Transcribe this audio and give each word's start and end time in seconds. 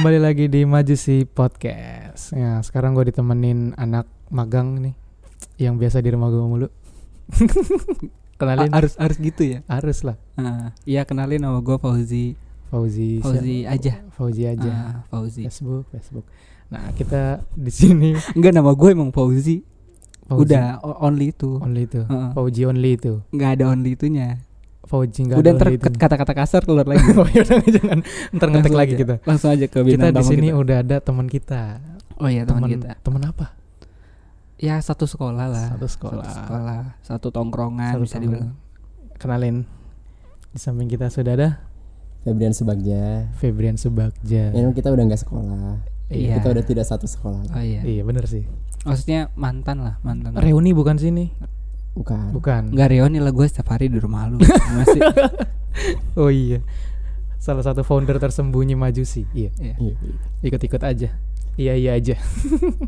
kembali 0.00 0.16
lagi 0.16 0.48
di 0.48 0.64
Majusi 0.64 1.28
Podcast. 1.28 2.32
Ya, 2.32 2.56
sekarang 2.64 2.96
gue 2.96 3.12
ditemenin 3.12 3.76
anak 3.76 4.08
magang 4.32 4.80
nih 4.80 4.96
yang 5.60 5.76
biasa 5.76 6.00
di 6.00 6.08
rumah 6.08 6.32
gue 6.32 6.40
mulu. 6.40 6.68
kenalin 8.40 8.72
A- 8.72 8.80
harus 8.80 8.96
harus 8.96 9.20
gitu 9.20 9.44
ya. 9.44 9.60
harus 9.68 10.00
lah. 10.00 10.16
Ah, 10.40 10.72
Iya 10.88 11.04
kenalin 11.04 11.44
nama 11.44 11.60
gue 11.60 11.76
Fauzi. 11.76 12.32
Fauzi. 12.72 13.20
Fauzi 13.20 13.68
aja. 13.68 14.00
Fauzi 14.16 14.48
aja. 14.48 14.72
Ah, 14.72 14.96
Fauzi. 15.12 15.44
Facebook, 15.44 15.84
Facebook. 15.92 16.24
Nah, 16.72 16.96
kita 16.96 17.44
di 17.52 17.68
sini 17.68 18.16
Enggak 18.40 18.56
nama 18.56 18.72
gue 18.72 18.88
emang 18.88 19.12
Fauzi. 19.12 19.60
Fauzi 20.24 20.48
Udah 20.48 20.80
only 20.80 21.28
itu. 21.28 21.60
only 21.60 21.84
itu. 21.84 22.08
Heeh. 22.08 22.30
Fauzi 22.32 22.64
only 22.64 22.96
itu. 22.96 23.20
Nggak 23.36 23.50
ada 23.52 23.64
only 23.68 23.92
itunya. 23.92 24.40
Fauzi 24.90 25.22
enggak 25.22 25.38
Udah 25.38 25.52
ntar 25.54 25.70
kata-kata 25.78 26.32
kasar 26.34 26.66
keluar 26.66 26.82
lagi. 26.82 26.98
oh 27.22 27.28
ya 27.30 27.46
udah 27.46 27.62
jangan 27.62 27.98
ntar 28.34 28.48
ngetek 28.50 28.74
lagi 28.74 28.94
aja. 28.98 29.00
kita. 29.06 29.14
Langsung 29.22 29.48
aja 29.54 29.66
ke 29.70 29.78
Kita 29.86 30.10
di 30.10 30.24
sini 30.26 30.48
kita. 30.50 30.58
udah 30.58 30.76
ada 30.82 30.96
teman 30.98 31.26
kita. 31.30 31.62
Oh 32.18 32.26
iya 32.26 32.42
teman 32.42 32.66
kita. 32.66 32.98
Teman 32.98 33.22
apa? 33.22 33.54
Ya 34.58 34.82
satu 34.82 35.06
sekolah 35.06 35.46
lah. 35.46 35.78
Satu 35.78 35.86
sekolah. 35.86 36.26
Satu 36.26 36.38
sekolah. 36.42 36.82
Satu 37.06 37.28
tongkrongan 37.30 37.94
Satu 37.94 38.02
bisa 38.02 38.18
dibilang. 38.18 38.58
Kenalin. 39.22 39.62
Di 40.50 40.58
samping 40.58 40.90
kita 40.90 41.06
sudah 41.06 41.38
ada 41.38 41.48
Febrian 42.26 42.52
Subagja. 42.52 43.30
Febrian 43.38 43.78
Subagja. 43.78 44.52
Ya, 44.52 44.60
kita 44.74 44.92
udah 44.92 45.04
nggak 45.06 45.22
sekolah. 45.22 45.80
Iya. 46.10 46.42
Kita 46.42 46.52
udah 46.52 46.64
tidak 46.66 46.84
satu 46.84 47.06
sekolah. 47.06 47.46
Oh 47.54 47.62
iya. 47.62 47.80
Iya 47.86 48.02
bener 48.02 48.26
sih. 48.26 48.44
Maksudnya 48.82 49.30
mantan 49.38 49.86
lah, 49.86 50.02
mantan. 50.02 50.34
Reuni 50.34 50.74
bukan 50.74 50.98
sini? 50.98 51.30
Bukan. 51.94 52.30
Bukan. 52.34 52.62
Enggak 52.70 52.88
reuni 52.94 53.18
lah 53.18 53.34
gue 53.34 53.46
setiap 53.46 53.74
hari 53.74 53.90
di 53.90 53.98
rumah 53.98 54.30
lu. 54.30 54.38
Masih. 54.76 55.02
Oh 56.18 56.26
iya. 56.28 56.58
Salah 57.38 57.62
satu 57.62 57.86
founder 57.86 58.18
tersembunyi 58.18 58.74
Majusi. 58.74 59.24
Iya. 59.30 59.54
Iya. 59.56 59.74
Iya. 59.78 59.94
Ikut-ikut 60.42 60.82
aja. 60.82 61.14
Iya 61.54 61.72
iya 61.78 61.90
aja. 61.94 62.18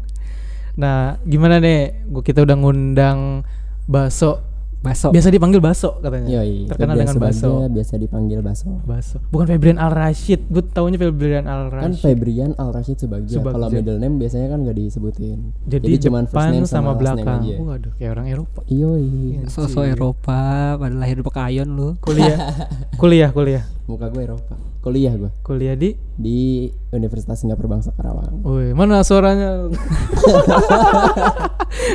nah, 0.83 1.17
gimana 1.23 1.63
nih? 1.63 2.11
Gua 2.11 2.27
kita 2.27 2.43
udah 2.43 2.59
ngundang 2.59 3.47
Baso. 3.87 4.52
Baso. 4.83 5.15
Biasa 5.15 5.31
dipanggil 5.31 5.63
Baso 5.63 6.03
katanya. 6.03 6.43
Yoi. 6.43 6.67
Terkenal 6.67 6.99
dengan 6.99 7.17
Baso. 7.23 7.71
biasa 7.71 7.95
dipanggil 8.03 8.43
Baso. 8.43 8.83
Baso. 8.83 9.23
Bukan 9.31 9.47
Febrian 9.47 9.79
Al 9.79 9.95
Rashid. 9.95 10.43
Gue 10.51 10.67
taunya 10.67 10.99
Febrian 10.99 11.47
Al 11.47 11.71
Kan 11.71 11.95
Rashid. 11.95 12.03
Febrian 12.03 12.51
Al 12.59 12.75
Rashid 12.75 12.99
Subagja. 12.99 13.39
Subagja. 13.39 13.55
Kalau 13.55 13.69
middle 13.71 14.03
name 14.03 14.19
biasanya 14.19 14.51
kan 14.51 14.59
nggak 14.67 14.77
disebutin. 14.77 15.55
Jadi, 15.71 16.03
cuman 16.03 16.27
first 16.27 16.35
depan 16.35 16.51
name 16.51 16.67
sama, 16.67 16.75
sama 16.75 16.91
last 16.91 16.91
name 16.91 16.99
belakang. 16.99 17.41
aja. 17.47 17.57
Waduh, 17.63 17.93
kayak 17.95 18.11
orang 18.11 18.27
Eropa. 18.27 18.61
Yoi. 18.67 19.11
Sosok 19.47 19.85
Eropa 19.87 20.41
pada 20.77 20.95
lahir 20.99 21.17
di 21.23 21.25
Pekayon 21.25 21.69
lu. 21.71 21.89
Kuliah. 22.03 22.39
kuliah, 23.01 23.31
kuliah. 23.31 23.65
Muka 23.83 24.07
gue 24.09 24.23
Eropa. 24.23 24.55
Kuliah 24.79 25.11
gue 25.13 25.31
Kuliah 25.43 25.75
di 25.75 25.91
di 26.15 26.67
Universitas 26.89 27.39
Singapura 27.39 27.67
Bangsa 27.69 27.91
Karawang. 27.91 28.43
Woi, 28.43 28.71
mana 28.73 29.03
suaranya? 29.03 29.67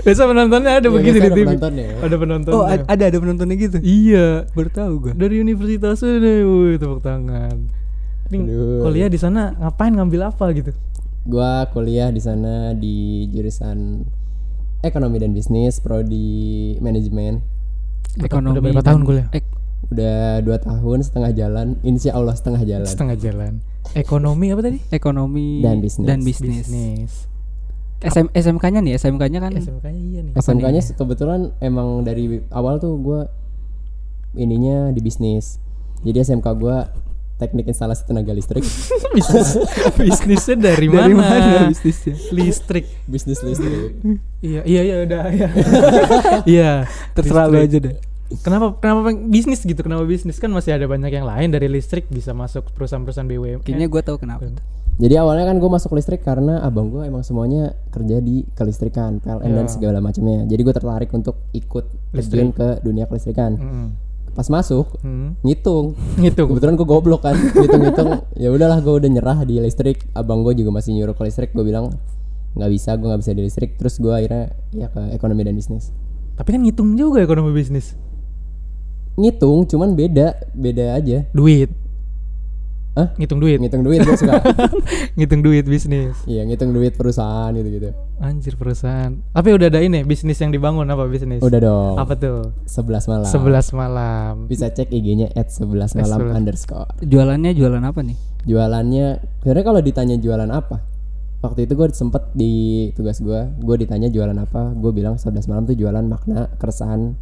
Biasa 0.03 0.21
penontonnya 0.25 0.71
ada 0.77 0.83
Iya, 0.83 0.91
begitu 0.91 1.15
biasa 1.15 1.21
di 1.21 1.25
ada 1.25 1.33
TV. 1.33 1.45
penontonnya. 1.47 1.87
Ada 1.97 2.15
penontonnya. 2.17 2.57
Oh, 2.57 2.65
ada 2.65 3.03
ada 3.05 3.17
penontonnya 3.17 3.55
gitu. 3.57 3.77
Iya, 3.79 4.27
Baru 4.51 4.69
tahu 4.69 4.93
gue. 4.99 5.11
dari 5.13 5.35
universitas 5.37 6.01
ini, 6.01 6.43
woi, 6.43 6.75
tepuk 6.75 6.99
tangan. 6.99 7.55
Ini 8.27 8.37
kuliah 8.81 9.07
di 9.07 9.15
sana 9.15 9.55
ngapain 9.55 9.93
ngambil 9.93 10.27
apa 10.27 10.51
gitu? 10.51 10.75
Gua 11.23 11.63
kuliah 11.67 12.07
di 12.07 12.19
sana 12.19 12.71
di 12.73 13.27
jurusan 13.29 14.03
ekonomi 14.81 15.17
dan 15.17 15.31
bisnis, 15.31 15.79
prodi 15.79 16.75
manajemen. 16.77 17.39
Udah 18.17 18.59
berapa 18.59 18.81
tahun 18.81 19.01
kuliah? 19.03 19.27
Ek, 19.31 19.43
Udah 19.87 20.43
dua 20.43 20.57
tahun 20.59 20.99
setengah 20.99 21.31
jalan, 21.31 21.67
insya 21.81 22.11
Allah 22.11 22.35
setengah 22.35 22.61
jalan. 22.67 22.87
Setengah 22.87 23.15
jalan. 23.15 23.53
Ekonomi 23.95 24.51
apa 24.51 24.61
tadi? 24.61 24.79
ekonomi 24.91 25.63
Dan 25.63 25.79
bisnis. 25.79 26.05
Dan 26.05 26.19
bisnis. 26.21 26.67
Bisnis. 26.67 27.11
SM, 27.97 28.29
SMK-nya 28.29 28.83
nih, 28.83 28.93
SMK-nya 28.93 29.39
kan 29.41 29.57
SMK-nya 29.57 29.97
iya 29.97 30.21
nih. 30.21 30.33
SMK-nya 30.37 30.81
kebetulan 30.93 31.49
emang 31.57 32.05
dari 32.05 32.43
awal 32.53 32.77
tuh 32.77 32.93
gua 32.99 33.25
ininya 34.35 34.91
di 34.91 35.01
bisnis. 35.01 35.57
Jadi 36.05 36.21
SMK 36.21 36.45
gua 36.53 36.93
teknik 37.37 37.69
instalasi 37.69 38.01
tenaga 38.05 38.33
listrik, 38.33 38.65
Bisnis. 39.17 39.49
Bisnisnya 39.93 40.57
dari, 40.57 40.89
dari 40.93 41.13
mana? 41.13 41.21
mana 41.21 41.69
bisnisnya? 41.69 42.13
Listrik. 42.33 42.85
bisnis 43.05 43.39
listrik. 43.45 43.93
Iya, 44.41 44.61
iya, 44.65 44.81
iya 44.83 44.95
udah 45.05 45.23
ya. 45.29 45.49
Iya. 46.49 46.71
Terserah 47.13 47.45
lu 47.45 47.61
Listrik. 47.61 47.69
aja 47.69 47.77
deh. 47.89 47.95
Kenapa 48.37 48.75
kenapa 48.77 48.99
bisnis 49.23 49.63
gitu? 49.63 49.79
Kenapa 49.79 50.03
bisnis? 50.03 50.35
Kan 50.35 50.51
masih 50.51 50.75
ada 50.75 50.83
banyak 50.83 51.09
yang 51.09 51.23
lain 51.23 51.47
dari 51.47 51.67
listrik 51.67 52.07
bisa 52.07 52.31
masuk 52.31 52.67
perusahaan-perusahaan 52.71 53.23
BUMN. 53.25 53.63
Kayaknya 53.63 53.87
gue 53.87 54.01
tahu 54.01 54.17
kenapa. 54.17 54.43
Jadi 54.97 55.13
awalnya 55.13 55.45
kan 55.45 55.57
gue 55.57 55.69
masuk 55.69 55.93
listrik 55.93 56.25
karena 56.25 56.59
abang 56.59 56.89
gue 56.89 57.05
emang 57.05 57.21
semuanya 57.21 57.71
kerja 57.87 58.17
di 58.17 58.43
kelistrikan, 58.51 59.21
PLN 59.21 59.53
dan 59.53 59.65
Ya. 59.65 59.71
segala 59.71 60.01
macamnya. 60.01 60.43
Jadi 60.43 60.57
gue 60.59 60.73
tertarik 60.73 61.09
untuk 61.11 61.37
ikut 61.51 61.85
terjun 62.11 62.49
ke 62.49 62.81
dunia 62.81 63.05
kelistrikan. 63.05 63.55
Mm. 63.55 63.87
Pas 64.33 64.49
masuk 64.49 64.97
Hmm. 64.99 65.37
ngitung, 65.41 65.93
Ngitung. 66.17 66.49
kebetulan 66.49 66.73
gue 66.75 66.85
goblok 66.85 67.21
kan, 67.23 67.33
ngitung-ngitung. 67.55 68.25
ya 68.35 68.49
udahlah 68.49 68.81
gue 68.81 68.93
udah 68.97 69.09
nyerah 69.09 69.39
di 69.43 69.57
listrik. 69.57 70.09
Abang 70.11 70.41
gue 70.41 70.53
juga 70.53 70.73
masih 70.73 70.93
nyuruh 70.93 71.13
ke 71.13 71.23
listrik. 71.23 71.53
Gue 71.53 71.63
bilang 71.63 71.93
nggak 72.53 72.69
bisa, 72.69 72.97
gue 72.97 73.05
nggak 73.05 73.21
bisa 73.21 73.31
di 73.31 73.41
listrik. 73.41 73.77
Terus 73.77 73.97
gue 73.97 74.09
akhirnya 74.09 74.49
ya 74.71 74.89
ke 74.89 75.13
ekonomi 75.13 75.41
dan 75.41 75.53
bisnis. 75.53 75.93
Tapi 76.33 76.53
kan 76.53 76.61
ngitung 76.61 76.97
juga 76.97 77.21
ekonomi 77.21 77.53
bisnis. 77.53 77.93
Ngitung, 79.17 79.65
cuman 79.65 79.97
beda, 79.97 80.37
beda 80.53 80.93
aja. 80.93 81.25
Duit. 81.33 81.73
Hah? 82.97 83.13
Ngitung 83.17 83.37
duit. 83.37 83.61
Ngitung 83.61 83.85
duit 83.85 84.01
gue 84.01 84.17
suka. 84.17 84.41
ngitung 85.17 85.45
duit 85.45 85.65
bisnis. 85.69 86.17
Iya, 86.25 86.45
ngitung 86.49 86.73
duit 86.73 86.97
perusahaan 86.97 87.53
gitu-gitu. 87.53 87.93
Anjir 88.17 88.57
perusahaan. 88.57 89.21
Tapi 89.33 89.49
udah 89.53 89.69
ada 89.69 89.81
ini 89.85 90.01
bisnis 90.01 90.41
yang 90.41 90.49
dibangun 90.49 90.89
apa 90.89 91.05
bisnis? 91.05 91.41
Udah 91.45 91.61
dong. 91.61 91.95
Apa 91.97 92.17
tuh? 92.17 92.53
11 92.65 93.09
malam. 93.09 93.29
11 93.29 93.73
malam. 93.77 94.33
Bisa 94.49 94.73
cek 94.73 94.89
IG-nya 94.89 95.29
at 95.37 95.53
11 95.53 95.93
malam 95.93 96.33
11. 96.33 96.37
underscore. 96.41 96.89
Jualannya 97.05 97.53
jualan 97.53 97.83
apa 97.85 98.01
nih? 98.01 98.17
Jualannya, 98.49 99.07
sebenarnya 99.41 99.65
kalau 99.65 99.81
ditanya 99.85 100.15
jualan 100.17 100.49
apa, 100.49 100.81
waktu 101.45 101.69
itu 101.69 101.77
gue 101.77 101.87
sempet 101.93 102.33
di 102.33 102.53
tugas 102.97 103.21
gue, 103.21 103.53
gue 103.61 103.75
ditanya 103.77 104.09
jualan 104.09 104.37
apa, 104.41 104.73
gue 104.73 104.91
bilang 104.93 105.21
11 105.21 105.45
malam 105.45 105.69
tuh 105.69 105.77
jualan 105.77 106.05
makna, 106.05 106.49
keresahan, 106.57 107.13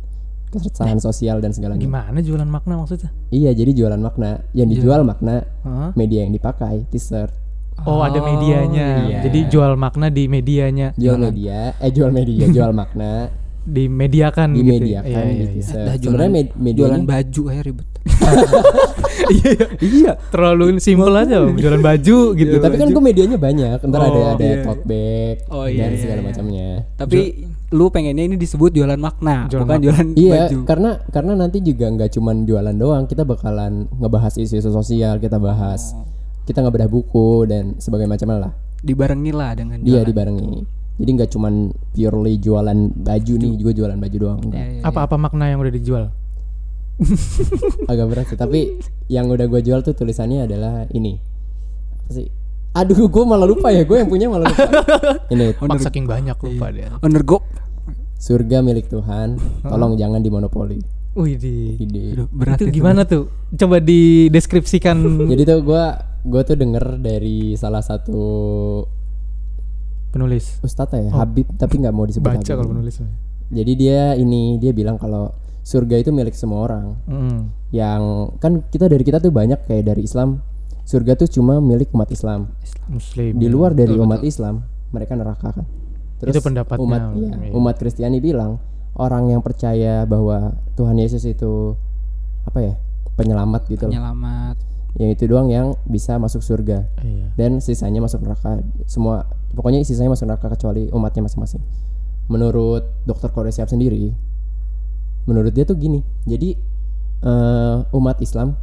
keresahan 0.58 0.98
sosial 0.98 1.38
dan 1.38 1.52
segalanya. 1.52 1.80
Gimana 1.80 2.18
jualan 2.18 2.46
makna 2.46 2.78
maksudnya? 2.78 3.10
Iya, 3.30 3.52
jadi 3.52 3.72
jualan 3.74 3.98
makna, 3.98 4.44
yang 4.52 4.68
dijual 4.68 5.02
makna, 5.02 5.44
Hah? 5.62 5.92
media 5.94 6.24
yang 6.24 6.32
dipakai, 6.32 6.88
t-shirt, 6.88 7.32
Oh, 7.78 8.00
ada 8.00 8.18
medianya. 8.18 8.88
iya. 9.06 9.20
Jadi 9.22 9.52
jual 9.52 9.76
makna 9.76 10.08
di 10.08 10.26
medianya. 10.26 10.96
jual 10.96 11.20
media, 11.20 11.76
eh 11.76 11.92
jual 11.92 12.08
media, 12.10 12.48
jual 12.48 12.72
makna, 12.72 13.28
Dimediakan 13.66 14.54
gitu. 14.54 14.62
dimediakan 14.64 15.10
Iya, 15.10 15.22
iya, 15.26 15.34
di 15.34 15.42
iya. 15.42 15.54
t-shirt. 15.58 15.86
Dah 15.86 15.96
Sebenarnya 15.98 16.32
med- 16.32 16.56
medianya 16.56 16.80
jualan 16.96 17.04
baju 17.04 17.42
aja 17.50 17.62
ribet. 17.62 17.88
Iya, 19.26 19.50
iya. 19.50 19.68
iya. 19.82 20.12
Terlalu 20.30 20.78
simpel 20.78 21.10
aja 21.10 21.42
Om. 21.42 21.58
jualan 21.62 21.82
baju 21.82 22.18
gitu. 22.36 22.56
Ya, 22.56 22.62
tapi 22.62 22.76
kan 22.78 22.88
gue 22.88 23.04
medianya 23.04 23.38
banyak, 23.38 23.78
ntar 23.82 24.00
ada 24.04 24.14
Oh, 24.14 24.34
ada 24.38 24.46
iya. 24.46 24.62
tote 24.62 24.84
bag 24.86 25.36
Oh, 25.50 25.66
iya, 25.66 25.82
dan 25.82 25.92
iya, 25.92 26.00
segala 26.00 26.20
iya. 26.22 26.28
macamnya. 26.30 26.70
Tapi 26.94 27.20
lu 27.76 27.92
pengennya 27.92 28.24
ini 28.24 28.36
disebut 28.36 28.72
jualan 28.72 28.96
makna, 28.96 29.46
Jualan 29.46 29.62
bukan 29.62 29.76
makna. 29.76 29.84
jualan 29.84 30.08
Iya, 30.16 30.34
baju. 30.48 30.58
karena 30.64 30.90
karena 31.06 31.34
nanti 31.36 31.58
juga 31.60 31.86
nggak 31.86 32.10
cuman 32.10 32.36
jualan 32.42 32.72
doang, 32.74 33.04
kita 33.04 33.22
bakalan 33.22 33.92
ngebahas 33.94 34.34
isu-isu 34.34 34.72
sosial, 34.72 35.20
kita 35.20 35.36
bahas 35.36 35.92
Oh. 35.92 36.08
kita 36.44 36.62
ngebedah 36.62 36.88
buku 36.88 37.44
dan 37.44 37.76
sebagainya 37.76 38.12
macam 38.12 38.28
lah. 38.34 38.54
Dibarengi 38.80 39.30
lah 39.30 39.52
dengan 39.54 39.82
Dia 39.82 40.02
dibarengi. 40.02 40.64
Jadi 40.96 41.10
nggak 41.12 41.30
cuman 41.30 41.54
purely 41.92 42.40
jualan 42.40 42.80
baju 42.96 43.34
nih, 43.36 43.54
juga 43.56 43.72
jualan 43.74 44.00
baju 44.00 44.18
doang. 44.18 44.40
Iya, 44.40 44.48
enggak. 44.48 44.66
iya, 44.72 44.82
Apa-apa 44.82 45.16
makna 45.18 45.52
yang 45.52 45.60
udah 45.60 45.74
dijual? 45.74 46.06
Agak 47.92 48.06
berat 48.08 48.26
sih, 48.26 48.40
tapi 48.40 48.80
yang 49.08 49.28
udah 49.28 49.46
gue 49.46 49.60
jual 49.60 49.84
tuh 49.84 49.92
tulisannya 49.92 50.48
adalah 50.48 50.88
ini. 50.90 51.20
Apa 52.00 52.12
sih? 52.14 52.28
Aduh, 52.72 53.08
gue 53.08 53.24
malah 53.24 53.44
lupa 53.44 53.72
ya, 53.72 53.84
gue 53.84 53.98
yang 53.98 54.08
punya 54.08 54.28
malah 54.28 54.48
lupa. 54.48 54.68
ini 55.34 55.52
Pak 55.52 55.80
saking 55.82 56.04
banyak 56.06 56.36
lupa 56.36 56.66
dia. 56.70 56.88
iya. 56.88 57.00
Undergo. 57.00 57.40
Surga 58.26 58.66
milik 58.66 58.90
Tuhan, 58.90 59.38
tolong 59.62 59.94
jangan 60.02 60.18
dimonopoli. 60.18 60.82
Wih 61.14 61.38
di. 61.38 61.78
Berat 62.34 62.58
itu 62.66 62.82
gimana 62.82 63.06
tuh? 63.06 63.30
Coba 63.54 63.78
dideskripsikan. 63.78 64.98
Jadi 65.32 65.46
tuh 65.46 65.62
gue 65.62 65.84
gue 66.26 66.42
tuh 66.42 66.58
denger 66.58 66.98
dari 66.98 67.54
salah 67.54 67.86
satu 67.86 68.26
penulis. 70.10 70.58
ustadz 70.66 70.98
ya 70.98 71.12
Habib 71.14 71.54
tapi 71.60 71.78
nggak 71.78 71.94
mau 71.94 72.10
disebut 72.10 72.26
Baca 72.26 72.42
Habib. 72.42 72.50
kalau 72.50 72.72
penulis. 72.74 72.98
Jadi 73.54 73.72
dia 73.78 74.18
ini 74.18 74.58
dia 74.58 74.74
bilang 74.74 74.98
kalau 74.98 75.30
surga 75.62 76.02
itu 76.02 76.10
milik 76.10 76.34
semua 76.34 76.66
orang. 76.66 76.98
Mm. 77.06 77.40
Yang 77.70 78.02
kan 78.42 78.54
kita 78.74 78.90
dari 78.90 79.04
kita 79.06 79.22
tuh 79.22 79.30
banyak 79.30 79.70
kayak 79.70 79.86
dari 79.86 80.02
Islam. 80.02 80.42
Surga 80.86 81.14
tuh 81.14 81.30
cuma 81.30 81.62
milik 81.62 81.94
umat 81.94 82.10
Islam. 82.10 82.50
Muslim. 82.90 83.38
Di 83.38 83.48
luar 83.50 83.74
dari 83.74 83.94
umat 83.98 84.22
Islam, 84.22 84.66
mereka 84.94 85.18
neraka 85.18 85.62
kan. 85.62 85.66
Itu 86.28 86.42
pendapatnya. 86.42 86.82
umat 86.82 87.02
iya, 87.14 87.34
Iya. 87.40 87.52
umat 87.54 87.76
Kristiani 87.76 88.18
bilang 88.18 88.58
orang 88.96 89.28
yang 89.28 89.42
percaya 89.42 90.04
bahwa 90.04 90.54
Tuhan 90.74 90.96
Yesus 90.96 91.24
itu 91.24 91.76
apa 92.44 92.60
ya? 92.60 92.74
penyelamat 93.14 93.62
gitu 93.68 93.88
loh. 93.88 93.96
Penyelamat. 93.96 94.56
yang 94.96 95.10
itu 95.10 95.24
doang 95.26 95.48
yang 95.48 95.76
bisa 95.84 96.16
masuk 96.16 96.40
surga 96.40 96.88
Iya. 97.00 97.28
dan 97.36 97.60
sisanya 97.60 98.00
masuk 98.00 98.24
neraka 98.24 98.64
semua 98.86 99.28
pokoknya 99.52 99.84
sisanya 99.84 100.08
masuk 100.10 100.24
neraka 100.26 100.48
kecuali 100.50 100.88
umatnya 100.88 101.20
masing-masing 101.22 101.60
menurut 102.26 102.84
dokter 103.04 103.28
Korea 103.28 103.52
Siap 103.52 103.68
sendiri 103.68 104.16
menurut 105.26 105.52
dia 105.52 105.64
tuh 105.64 105.76
gini 105.76 106.00
jadi 106.24 106.56
eh, 107.22 107.78
umat 107.92 108.20
Islam 108.20 108.56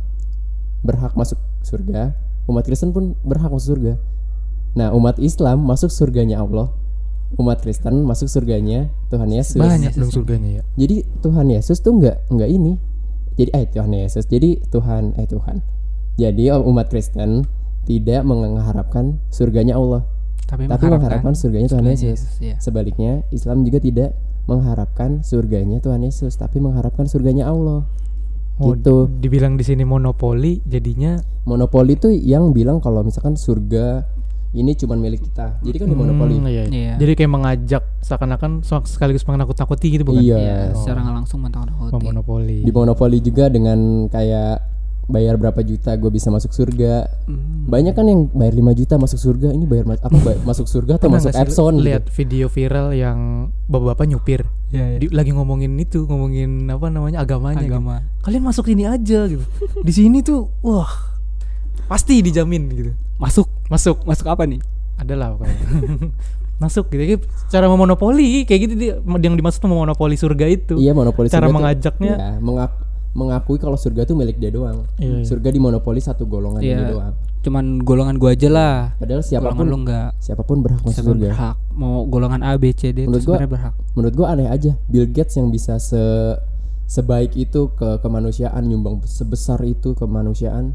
berhak 0.81 1.13
masuk 1.13 1.37
surga 1.61 2.17
umat 2.45 2.65
Kristen 2.65 2.91
pun 2.91 3.13
berhak 3.21 3.49
masuk 3.49 3.77
surga 3.77 4.01
nah 4.73 4.89
umat 4.93 5.17
Islam 5.17 5.61
masuk 5.61 5.93
surganya 5.93 6.41
Allah 6.41 6.73
umat 7.39 7.65
Kristen 7.65 8.05
masuk 8.05 8.29
surganya 8.29 8.93
Tuhan 9.09 9.29
Yesus. 9.33 9.61
Banyak 9.61 9.93
dong 9.97 10.13
surganya 10.13 10.61
ya. 10.61 10.63
jadi 10.77 11.07
Tuhan 11.25 11.47
Yesus 11.49 11.81
tuh 11.81 11.97
nggak 11.97 12.33
nggak 12.33 12.51
ini. 12.51 12.77
Jadi 13.37 13.51
eh 13.57 13.65
Tuhan 13.69 13.93
Yesus. 13.93 14.25
Jadi 14.29 14.61
Tuhan 14.69 15.17
eh 15.17 15.29
Tuhan. 15.29 15.65
Jadi 16.21 16.53
umat 16.53 16.87
Kristen 16.93 17.49
tidak 17.89 18.23
mengharapkan 18.23 19.19
surganya 19.33 19.81
Allah. 19.81 20.05
Tapi, 20.47 20.69
tapi 20.69 20.85
mengharapkan 20.85 21.33
surganya 21.33 21.69
Tuhan 21.73 21.85
surganya 21.89 22.13
Yesus. 22.13 22.37
Ya. 22.45 22.57
sebaliknya 22.61 23.25
Islam 23.33 23.65
juga 23.65 23.81
tidak 23.81 24.13
mengharapkan 24.45 25.25
surganya 25.25 25.81
Tuhan 25.81 26.05
Yesus 26.05 26.37
tapi 26.37 26.61
mengharapkan 26.61 27.09
surganya 27.09 27.49
Allah. 27.49 27.89
Oh, 28.61 28.77
gitu. 28.77 29.09
dibilang 29.09 29.57
di 29.57 29.65
sini 29.65 29.83
monopoli 29.83 30.61
jadinya 30.69 31.17
monopoli 31.49 31.97
tuh 31.97 32.13
yang 32.13 32.53
bilang 32.53 32.85
kalau 32.85 33.01
misalkan 33.01 33.35
surga 33.35 34.05
ini 34.53 34.73
cuman 34.75 34.99
milik 34.99 35.25
kita 35.25 35.57
jadi 35.61 35.77
kan 35.77 35.87
di 35.87 35.97
monopoli 35.97 36.35
Hmm, 36.35 36.45
iya. 36.47 36.65
Iya. 36.67 36.93
Jadi 36.97 37.13
kayak 37.15 37.33
mengajak 37.33 37.83
seakan-akan 38.01 38.61
sekaligus 38.85 39.25
menakut-nakuti 39.25 39.87
gitu 39.91 40.05
bukan? 40.05 40.21
iya 40.21 40.37
Iya, 40.37 40.57
Oh. 40.71 40.79
secara 40.79 41.01
nggak 41.01 41.17
langsung 41.17 41.41
mentakut-takuti. 41.41 41.93
Memonopoli. 41.95 42.59
di 42.61 42.71
monopoli 42.71 43.19
juga 43.19 43.49
dengan 43.49 43.79
kayak 44.07 44.69
bayar 45.05 45.35
berapa 45.35 45.59
juta 45.61 45.93
gue 45.93 46.09
bisa 46.09 46.29
masuk 46.29 46.51
surga 46.51 47.11
Hmm. 47.27 47.65
banyak 47.65 47.91
kan 47.91 48.05
yang 48.05 48.29
bayar 48.31 48.55
5 48.55 48.73
juta 48.73 48.95
masuk 48.97 49.19
surga 49.19 49.51
ini 49.51 49.65
bayar 49.65 49.85
ma- 49.85 49.99
apa 49.99 50.15
bay- 50.17 50.39
masuk 50.43 50.65
surga 50.65 50.95
atau 50.95 51.09
Pernah 51.09 51.19
masuk 51.19 51.33
Epson 51.35 51.75
gitu. 51.75 51.85
lihat 51.85 52.05
video 52.09 52.47
viral 52.47 52.89
yang 52.93 53.19
bapak-bapak 53.67 54.07
nyupir 54.07 54.41
Iya, 54.71 54.85
iya. 54.87 54.99
Di- 54.99 55.11
lagi 55.11 55.31
ngomongin 55.31 55.75
itu 55.77 56.05
ngomongin 56.05 56.65
apa 56.67 56.87
namanya 56.87 57.19
agamanya 57.19 57.61
gitu. 57.61 57.73
Agama. 57.73 58.05
kalian 58.21 58.43
masuk 58.43 58.65
sini 58.65 58.85
aja 58.85 59.27
gitu 59.27 59.45
di 59.77 59.93
sini 59.93 60.21
tuh 60.21 60.49
wah 60.61 60.89
pasti 61.85 62.21
dijamin 62.21 62.63
gitu 62.71 62.93
Masuk, 63.15 63.47
masuk 63.73 64.05
masuk 64.05 64.27
apa 64.27 64.45
nih? 64.45 64.61
adalah 64.95 65.33
pokoknya 65.33 65.57
masuk 66.63 66.85
gitu 66.89 67.27
cara 67.49 67.67
memonopoli 67.67 68.45
kayak 68.45 68.61
gitu 68.63 68.75
dia 68.77 68.93
yang 69.19 69.35
dimaksud 69.35 69.59
memonopoli 69.63 70.15
surga 70.15 70.47
itu 70.47 70.77
Iya 70.77 70.93
monopoli 70.93 71.27
Cara 71.27 71.49
surga 71.49 71.57
mengajaknya- 71.57 72.17
iya, 72.17 72.31
mengak- 72.39 72.79
mengakui 73.13 73.57
kalau 73.57 73.75
surga 73.75 74.05
tuh 74.05 74.15
milik 74.15 74.37
dia 74.37 74.49
doang. 74.49 74.89
Iya, 74.97 75.21
iya. 75.21 75.25
Surga 75.27 75.49
dimonopoli 75.49 76.01
satu 76.01 76.25
golongan 76.25 76.61
Iya. 76.61 76.77
dia 76.79 76.87
doang. 76.89 77.13
Cuman 77.43 77.65
golongan 77.79 78.17
gua 78.17 78.33
aja 78.33 78.49
lah. 78.49 78.77
Padahal 78.95 79.21
Golongan 79.21 79.27
siapa 79.27 79.49
pun 79.51 79.67
lu 79.67 79.77
nggak 79.83 80.09
siapa 80.17 80.43
pun 80.43 80.57
berhak 80.61 80.81
masuk 80.81 80.95
siapa 80.95 81.09
surga. 81.11 81.25
berhak. 81.27 81.57
Mau 81.75 81.95
golongan 82.07 82.41
A, 82.41 82.55
B, 82.55 82.65
C, 82.71 82.89
D 82.89 83.05
itu 83.05 83.11
Menurut 83.11 83.21
gua- 83.21 83.37
sebenarnya 83.37 83.51
berhak. 83.51 83.75
Menurut 83.93 84.15
gua 84.15 84.27
aneh 84.31 84.49
aja 84.49 84.73
Bill 84.87 85.05
Gates 85.07 85.35
yang 85.35 85.49
bisa 85.51 85.77
se 85.77 86.01
sebaik 86.87 87.33
itu 87.35 87.69
ke 87.71 87.99
kemanusiaan 87.99 88.63
nyumbang 88.63 89.01
sebesar 89.03 89.61
itu 89.63 89.93
kemanusiaan 89.93 90.73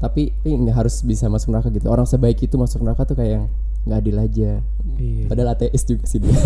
tapi 0.00 0.32
nggak 0.42 0.74
harus 0.74 1.00
bisa 1.00 1.28
masuk 1.28 1.52
neraka 1.52 1.68
gitu. 1.68 1.86
Orang 1.86 2.04
sebaik 2.04 2.40
itu 2.40 2.56
masuk 2.56 2.80
neraka 2.80 3.04
tuh 3.04 3.14
kayak 3.14 3.32
yang 3.36 3.44
nggak 3.82 3.98
adil 3.98 4.16
aja. 4.18 4.50
Iya. 4.96 5.24
Padahal 5.26 5.48
ateis 5.54 5.84
juga 5.84 6.04
sih 6.04 6.18
dia. 6.18 6.32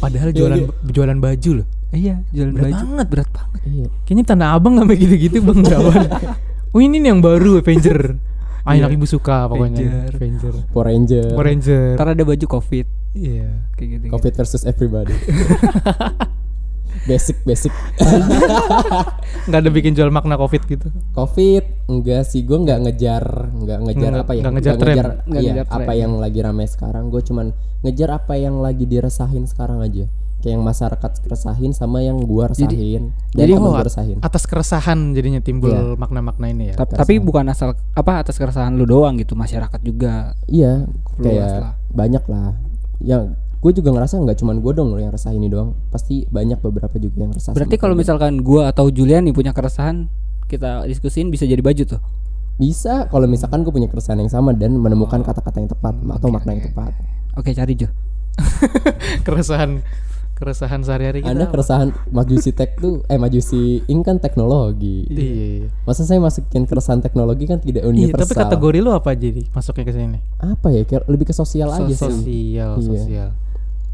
padahal 0.00 0.30
Iya, 0.30 0.36
jualan 0.36 0.58
iya. 0.58 0.68
jualan 0.86 1.18
baju 1.18 1.50
loh 1.54 1.66
Iya, 1.90 2.24
jalan 2.32 2.52
Berat 2.52 2.64
baju 2.64 2.84
banget. 2.88 3.06
berat 3.06 3.28
banget. 3.30 3.60
iya. 3.64 3.86
kayaknya 4.02 4.24
tanah 4.26 4.48
abang 4.56 4.74
sampai 4.74 4.96
gitu-gitu 4.96 5.38
bang 5.38 5.60
Gawan 5.60 6.04
oh 6.72 6.80
ini 6.80 6.96
nih 6.96 7.08
yang 7.12 7.20
baru 7.20 7.60
Avenger 7.60 8.16
ah 8.64 8.72
Iya. 8.72 8.80
anak 8.80 8.96
ibu 8.96 9.04
suka 9.04 9.44
pokoknya 9.44 9.84
Avenger. 9.84 10.10
Avenger 10.16 10.54
Power 10.72 10.86
Ranger. 10.88 11.24
Power 11.30 11.46
Ranger 11.46 11.84
Ntar 11.94 12.08
ada 12.10 12.24
baju 12.24 12.46
Covid 12.48 12.86
iya 13.12 13.48
kayak 13.76 13.88
gitu. 13.94 14.04
Covid 14.08 14.32
versus 14.34 14.62
everybody. 14.64 15.12
basic 17.04 17.36
basic. 17.44 17.72
nggak 19.46 19.60
ada 19.60 19.70
bikin 19.70 19.92
jual 19.92 20.08
makna 20.08 20.34
covid 20.34 20.64
gitu 20.64 20.88
Covid 21.12 21.64
enggak 21.86 22.24
sih 22.24 22.42
gue 22.42 22.56
nggak 22.56 22.78
ngejar 22.82 23.24
nggak 23.52 23.78
ngejar 23.82 24.10
Nggak- 24.10 24.24
apa 24.24 24.32
ya 24.32 24.40
nggak 24.40 24.54
ngejar 24.54 24.74
tren. 24.74 24.96
Nggak 24.96 25.42
iya, 25.42 25.52
ngejar 25.54 25.66
apa 25.70 25.92
yang 25.92 26.12
lagi 26.16 26.40
ramai 26.40 26.64
sekarang 26.64 27.08
gue 27.08 27.20
cuman 27.20 27.46
ngejar 27.80 28.10
apa 28.14 28.34
yang 28.34 28.58
lagi 28.58 28.84
diresahin 28.84 29.44
sekarang 29.44 29.80
aja 29.80 30.08
kayak 30.40 30.54
yang 30.54 30.62
masyarakat 30.62 31.10
resahin 31.24 31.72
sama 31.72 32.04
yang 32.04 32.20
gua 32.20 32.52
resahin 32.52 33.16
dan 33.32 33.44
jadi 33.44 33.56
temen 33.56 33.64
oh, 33.64 33.72
gua 33.72 33.80
resahin 33.82 34.18
atas 34.20 34.44
keresahan 34.44 35.16
jadinya 35.16 35.40
timbul 35.40 35.72
Iya. 35.72 35.96
makna-makna 35.96 36.52
ini 36.52 36.64
ya 36.68 36.74
Tapi, 36.76 36.92
tapi 36.94 37.12
bukan 37.16 37.48
asal 37.48 37.72
apa 37.72 38.20
atas 38.20 38.36
keresahan 38.36 38.76
lu 38.76 38.84
doang 38.84 39.16
gitu, 39.16 39.32
masyarakat 39.32 39.80
juga. 39.80 40.36
iya 40.44 40.84
kayak 41.16 41.48
lah. 41.48 41.72
banyak 41.88 42.24
lah 42.28 42.52
yang 43.00 43.32
gue 43.64 43.72
juga 43.72 43.90
ngerasa 43.90 44.20
nggak 44.20 44.36
cuman 44.36 44.60
gue 44.60 44.72
dong 44.72 44.92
loh 44.92 45.00
yang 45.00 45.08
resah 45.08 45.32
ini 45.32 45.48
doang 45.48 45.72
pasti 45.88 46.28
banyak 46.28 46.60
beberapa 46.60 46.92
juga 46.94 47.16
yang 47.18 47.32
resah 47.32 47.50
Berarti 47.50 47.74
kalau 47.74 47.96
misalkan 47.96 48.38
gua 48.38 48.68
atau 48.68 48.86
Julian 48.88 49.24
nih 49.24 49.32
punya 49.32 49.50
keresahan, 49.50 50.04
kita 50.44 50.84
diskusin 50.84 51.32
bisa 51.32 51.42
jadi 51.42 51.58
baju 51.58 51.82
tuh. 51.88 52.00
bisa 52.54 53.08
kalau 53.08 53.24
misalkan 53.24 53.64
gue 53.64 53.72
punya 53.72 53.88
keresahan 53.88 54.14
yang 54.16 54.28
sama 54.28 54.52
dan 54.52 54.76
menemukan 54.76 55.18
kata-kata 55.18 55.58
yang 55.58 55.66
tepat 55.66 55.96
atau 55.96 56.28
makna 56.28 56.52
yang 56.52 56.68
tepat 56.68 56.92
Oke, 57.34 57.50
cari 57.50 57.74
Jo. 57.74 57.88
keresahan 59.26 59.82
keresahan 60.34 60.82
sehari-hari 60.82 61.22
kita 61.22 61.30
anda 61.30 61.46
keresahan 61.46 61.94
majusi 62.10 62.50
tech 62.50 62.74
tuh 62.76 63.06
eh 63.06 63.14
majusi 63.14 63.82
ini 63.84 64.02
kan 64.02 64.18
teknologi 64.18 65.06
iya 65.06 65.70
masa 65.82 66.02
saya 66.02 66.18
masukin 66.18 66.62
keresahan 66.62 66.98
teknologi 66.98 67.46
kan 67.46 67.58
tidak 67.58 67.86
Iya, 67.86 67.90
universal 68.10 68.26
tapi 68.28 68.34
kategori 68.36 68.78
lu 68.80 68.90
apa 68.90 69.14
jadi 69.14 69.46
masuknya 69.48 69.84
ke 69.84 69.92
sini? 69.92 70.18
apa 70.36 70.66
ya 70.68 70.82
lebih 71.06 71.24
ke 71.24 71.32
sosial 71.32 71.70
aja 71.70 71.86
sih 71.86 71.96
Sosial, 71.96 72.72
Iya. 72.74 72.82
sosial. 72.82 73.28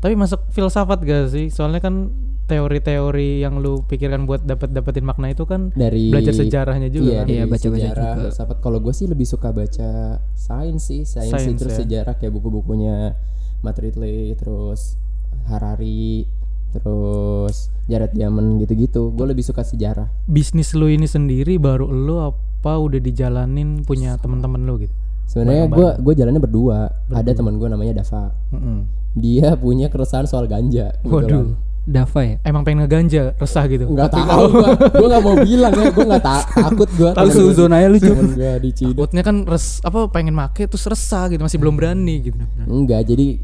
Tapi 0.00 0.16
masuk 0.16 0.48
filsafat 0.50 1.04
gak 1.04 1.28
sih? 1.28 1.52
Soalnya 1.52 1.84
kan 1.84 2.08
teori-teori 2.50 3.46
yang 3.46 3.62
lu 3.62 3.86
pikirkan 3.86 4.26
buat 4.26 4.42
dapat 4.42 4.74
dapetin 4.74 5.06
makna 5.06 5.30
itu 5.30 5.46
kan 5.46 5.70
dari 5.70 6.10
belajar 6.10 6.34
sejarahnya 6.34 6.90
juga 6.90 7.10
iya, 7.14 7.20
kan. 7.22 7.26
Iya, 7.30 7.44
baca-baca 7.46 7.78
sejarah, 7.78 8.02
juga. 8.02 8.22
filsafat. 8.26 8.56
kalau 8.58 8.78
gue 8.82 8.90
sih 8.90 9.06
lebih 9.06 9.22
suka 9.22 9.54
baca 9.54 10.18
sains 10.34 10.82
sih 10.82 11.06
sains 11.06 11.30
Sains, 11.30 11.54
itu 11.54 11.70
ya. 11.70 11.78
sejarah 11.78 12.18
kayak 12.18 12.34
buku-bukunya 12.34 13.14
Matt 13.62 13.78
Ridley 13.78 14.34
terus 14.34 14.98
Harari 15.46 16.26
terus 16.74 17.70
Jared 17.86 18.14
Diamond 18.18 18.58
gitu-gitu 18.66 19.14
gue 19.14 19.26
lebih 19.30 19.46
suka 19.46 19.62
sejarah 19.62 20.10
Bisnis 20.26 20.74
lu 20.74 20.90
ini 20.90 21.06
sendiri 21.06 21.54
baru 21.58 21.86
lu 21.86 22.18
apa 22.18 22.82
udah 22.82 22.98
dijalanin 22.98 23.86
punya 23.86 24.18
teman-teman 24.18 24.66
lu 24.66 24.74
gitu? 24.86 24.94
sebenarnya 25.30 25.70
gue 25.70 25.88
gue 26.02 26.14
jalannya 26.18 26.42
berdua. 26.42 26.90
ada 27.14 27.30
teman 27.30 27.54
gue 27.62 27.68
namanya 27.70 28.02
Dava 28.02 28.34
Mm-mm. 28.50 28.99
Dia 29.12 29.54
punya 29.54 29.86
keresahan 29.86 30.24
soal 30.24 30.46
ganja 30.46 30.94
Waduh. 31.02 31.56
Dava 31.80 32.20
ya. 32.22 32.36
Emang 32.44 32.62
pengen 32.62 32.84
ngeganja, 32.84 33.34
resah 33.34 33.64
gitu. 33.66 33.88
nggak 33.88 34.12
tahu 34.12 34.44
gue 34.52 34.68
gue 34.94 35.06
nggak 35.08 35.22
mau 35.24 35.34
bilang 35.34 35.72
ya 35.72 35.88
gue 35.88 36.04
nggak 36.06 36.22
ta- 36.22 36.46
takut 36.46 36.86
gue 36.92 37.10
Tahu 37.10 37.28
suzon 37.28 37.72
aja 37.72 37.88
lu 37.88 37.98
diciduk 38.60 38.94
Takutnya 39.00 39.22
kan 39.24 39.42
res 39.42 39.80
apa 39.80 40.06
pengen 40.06 40.32
make 40.32 40.60
terus 40.62 40.84
resah 40.84 41.26
gitu, 41.26 41.40
masih 41.40 41.56
belum 41.56 41.74
berani 41.74 42.20
gitu. 42.22 42.36
Enggak, 42.62 43.08
jadi 43.08 43.40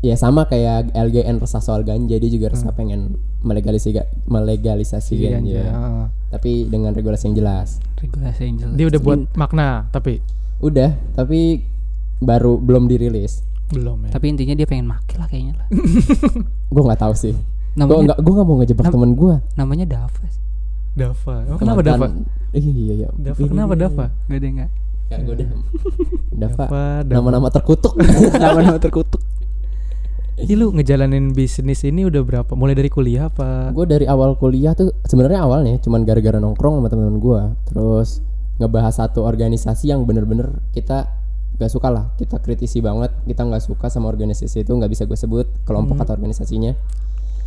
ya 0.00 0.14
sama 0.14 0.44
kayak 0.44 0.92
LGN 0.92 1.36
resah 1.36 1.60
soal 1.60 1.82
ganja, 1.82 2.14
dia 2.14 2.30
juga 2.30 2.52
resah 2.52 2.70
pengen 2.70 3.18
melegalisasi 3.42 4.00
melegalisasi 4.24 5.12
Iya, 5.14 5.28
ganja. 5.34 5.60
heeh. 5.60 6.06
Tapi 6.30 6.50
dengan 6.66 6.90
regulasi 6.90 7.28
yang 7.28 7.36
jelas. 7.36 7.82
Regulasi 7.96 8.40
yang 8.44 8.56
jelas. 8.56 8.74
Dia 8.74 8.86
udah 8.86 9.00
buat 9.02 9.20
makna 9.34 9.90
tapi 9.90 10.24
Udah, 10.58 10.94
tapi 11.12 11.66
baru 12.18 12.56
belum 12.56 12.86
dirilis. 12.86 13.42
Belum 13.74 13.98
ya. 14.06 14.10
Tapi 14.14 14.24
intinya 14.30 14.54
dia 14.54 14.66
pengen 14.70 14.86
make 14.86 15.12
lah 15.18 15.26
kayaknya 15.26 15.54
lah. 15.58 15.66
Gue 16.74 16.82
nggak 16.86 17.00
tahu 17.02 17.14
sih. 17.18 17.34
Gue 17.74 17.98
nggak 18.06 18.18
gue 18.22 18.32
nggak 18.38 18.46
mau 18.46 18.56
ngejebak 18.62 18.86
temen 18.86 19.10
gue. 19.18 19.34
namanya 19.58 19.84
Dava. 19.86 20.26
Dava. 20.94 21.36
Emang 21.42 21.58
kenapa 21.58 21.80
Dava? 21.82 22.06
Iya 22.54 22.70
iya 22.70 22.94
iya. 23.02 23.08
Dava 23.18 23.38
kenapa 23.42 23.74
Dava? 23.74 24.06
Gak 24.30 24.38
ada 24.38 24.46
enggak. 24.46 24.70
Ya, 25.10 25.16
gue 25.20 25.34
udah. 25.34 25.48
Dava. 26.42 26.64
Dava, 26.64 26.84
Dava. 27.02 27.14
Nama-nama 27.18 27.48
terkutuk. 27.50 27.92
Nama-nama 28.42 28.78
terkutuk. 28.78 29.18
Ini 30.34 30.54
lu 30.58 30.74
ngejalanin 30.74 31.30
bisnis 31.30 31.86
ini 31.86 32.06
udah 32.06 32.22
berapa? 32.26 32.52
Mulai 32.58 32.74
dari 32.74 32.90
kuliah 32.90 33.30
apa? 33.30 33.70
gue 33.70 33.86
dari 33.86 34.06
awal 34.06 34.34
kuliah 34.34 34.74
tuh 34.74 34.90
sebenarnya 35.06 35.46
awalnya 35.46 35.78
cuman 35.78 36.02
gara-gara 36.02 36.42
nongkrong 36.42 36.82
sama 36.82 36.88
teman-teman 36.90 37.18
gue 37.22 37.42
terus 37.70 38.18
ngebahas 38.58 38.94
satu 38.98 39.26
organisasi 39.26 39.90
yang 39.90 40.06
bener-bener 40.06 40.62
kita 40.74 41.10
gak 41.54 41.68
suka 41.68 41.88
lah 41.88 42.04
kita 42.14 42.38
kritisi 42.38 42.78
banget 42.78 43.14
kita 43.24 43.42
nggak 43.42 43.60
suka 43.60 43.86
sama 43.86 44.06
organisasi 44.06 44.60
itu 44.60 44.70
nggak 44.70 44.88
bisa 44.88 45.04
gue 45.04 45.14
sebut 45.14 45.46
kelompok 45.62 45.96
atau 45.98 46.12
organisasinya 46.12 46.74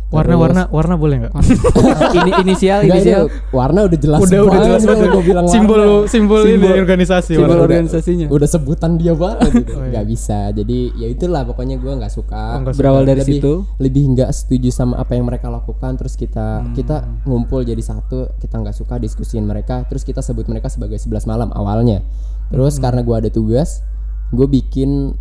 Warna-warna 0.08 0.72
warna 0.72 0.96
boleh 0.96 1.20
nggak? 1.20 1.32
ini 2.16 2.30
inisial 2.40 2.80
Enggak, 2.80 2.96
inisial 2.96 3.22
ini 3.28 3.52
warna 3.52 3.80
udah 3.84 3.98
jelas 4.00 4.18
udah 4.18 4.40
udah 4.40 4.60
jelas 4.64 4.82
banget. 4.82 5.06
gua 5.06 5.20
bilang 5.22 5.44
simbol 5.46 5.76
warna. 5.78 6.08
simbol 6.08 6.40
ini 6.40 6.48
Simbol- 6.56 6.80
organisasi 6.80 7.28
simbol 7.28 7.44
warna. 7.46 7.64
organisasinya 7.68 8.26
udah 8.26 8.48
sebutan 8.48 8.90
dia 8.96 9.12
banget 9.12 9.52
gitu. 9.52 9.68
Oh, 9.68 9.84
iya. 9.84 9.88
nggak 9.92 10.06
bisa 10.08 10.38
jadi 10.50 10.78
ya 10.96 11.06
itulah 11.12 11.42
pokoknya 11.44 11.76
gua 11.76 11.92
nggak 11.94 12.08
suka 12.10 12.40
Oh, 12.56 12.64
suka. 12.64 12.72
berawal 12.74 13.04
dari 13.04 13.20
lebih, 13.20 13.36
situ 13.36 13.52
lebih 13.76 14.04
nggak 14.10 14.30
setuju 14.32 14.68
sama 14.70 14.96
apa 14.96 15.12
yang 15.12 15.28
mereka 15.28 15.52
lakukan 15.52 15.92
terus 15.94 16.16
kita 16.16 16.46
Hmm. 16.58 16.72
kita 16.72 16.96
ngumpul 17.28 17.60
jadi 17.62 17.82
satu 17.84 18.32
kita 18.40 18.56
nggak 18.56 18.72
suka 18.74 18.96
diskusiin 18.96 19.44
mereka 19.44 19.84
terus 19.84 20.02
kita 20.02 20.24
sebut 20.24 20.48
mereka 20.48 20.72
sebagai 20.72 20.96
11 20.96 21.28
malam 21.28 21.52
awalnya 21.52 22.00
terus 22.48 22.80
Hmm. 22.80 22.82
karena 22.82 23.00
gua 23.02 23.20
ada 23.20 23.28
tugas 23.28 23.84
gue 24.28 24.46
bikin 24.46 25.14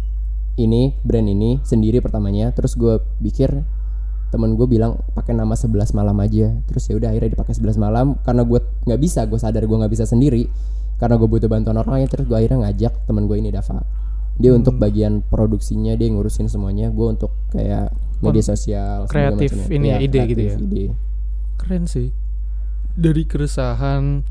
ini 0.55 0.97
brand 1.01 1.25
ini 1.25 1.61
sendiri 1.61 1.99
pertamanya 1.99 2.49
terus 2.51 2.73
gue 2.73 2.97
pikir 3.21 3.61
temen 4.27 4.53
gue 4.53 4.67
bilang 4.67 4.99
pakai 5.13 5.31
nama 5.31 5.55
11 5.55 5.71
malam 5.93 6.17
aja 6.19 6.51
terus 6.67 6.83
ya 6.85 6.99
udah 6.99 7.15
akhirnya 7.15 7.31
dipakai 7.31 7.55
11 7.55 7.79
malam 7.79 8.19
karena 8.21 8.43
gue 8.43 8.59
nggak 8.83 8.99
bisa 8.99 9.23
gue 9.23 9.39
sadar 9.39 9.63
gue 9.63 9.77
nggak 9.77 9.93
bisa 9.93 10.03
sendiri 10.03 10.49
karena 10.97 11.15
gue 11.15 11.29
butuh 11.29 11.47
bantuan 11.47 11.77
orang 11.77 12.01
lain 12.01 12.07
terus 12.09 12.27
gue 12.27 12.35
akhirnya 12.35 12.67
ngajak 12.67 13.07
temen 13.07 13.23
gue 13.25 13.37
ini 13.37 13.49
Dava 13.49 13.79
dia 14.37 14.51
untuk 14.51 14.75
Hmm. 14.75 14.83
bagian 14.83 15.13
produksinya 15.23 15.95
dia 15.95 16.11
ngurusin 16.11 16.45
semuanya 16.45 16.91
gue 16.91 17.07
untuk 17.07 17.31
kayak 17.49 17.89
media 18.19 18.43
sosial 18.43 19.05
kreatif 19.05 19.53
ini 19.67 19.87
ya, 19.87 19.97
Iya, 19.97 20.03
ide 20.03 20.19
gitu 20.25 20.41
kreatif, 20.41 20.51
ya. 20.51 20.57
ide. 20.59 20.85
Keren 21.57 21.83
sih. 21.85 22.09
Dari 22.93 23.23
keresahan. 23.25 24.21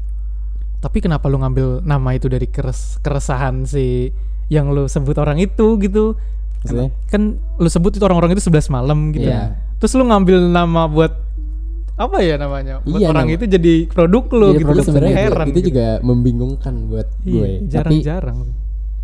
Tapi 0.77 0.99
kenapa 0.99 1.27
lu 1.27 1.39
ngambil 1.39 1.83
nama 1.83 2.15
itu 2.15 2.27
dari 2.27 2.47
keres 2.47 2.99
keresahan 3.01 3.63
si 3.63 4.11
yang 4.49 4.71
lu 4.71 4.87
sebut 4.87 5.17
orang 5.17 5.39
itu 5.39 5.77
gitu? 5.79 6.15
Maksudnya? 6.61 6.91
Kan 7.07 7.23
lu 7.57 7.69
sebut 7.69 7.93
itu 7.93 8.03
orang-orang 8.03 8.33
itu 8.33 8.43
11 8.43 8.69
malam 8.69 9.11
gitu. 9.11 9.27
Iya. 9.27 9.55
Terus 9.77 9.93
lu 9.93 10.05
ngambil 10.05 10.39
nama 10.47 10.87
buat 10.87 11.13
apa 11.97 12.21
ya 12.21 12.37
namanya? 12.37 12.81
Buat 12.83 13.01
Iya, 13.01 13.09
orang 13.09 13.25
nama- 13.25 13.37
itu 13.37 13.45
jadi 13.47 13.75
produk 13.87 14.25
lu 14.31 14.47
Jadi 14.47 14.53
gitu. 14.55 14.67
produk 14.67 14.83
Kan 14.83 14.89
sebenarnya 14.89 15.15
itu, 15.15 15.23
heran. 15.25 15.47
itu 15.47 15.55
gitu. 15.55 15.69
juga 15.71 15.87
membingungkan 16.01 16.75
buat 16.87 17.09
Iya, 17.19 17.33
gue 17.33 17.49
tapi 17.49 17.69
jarang-jarang. 17.71 18.39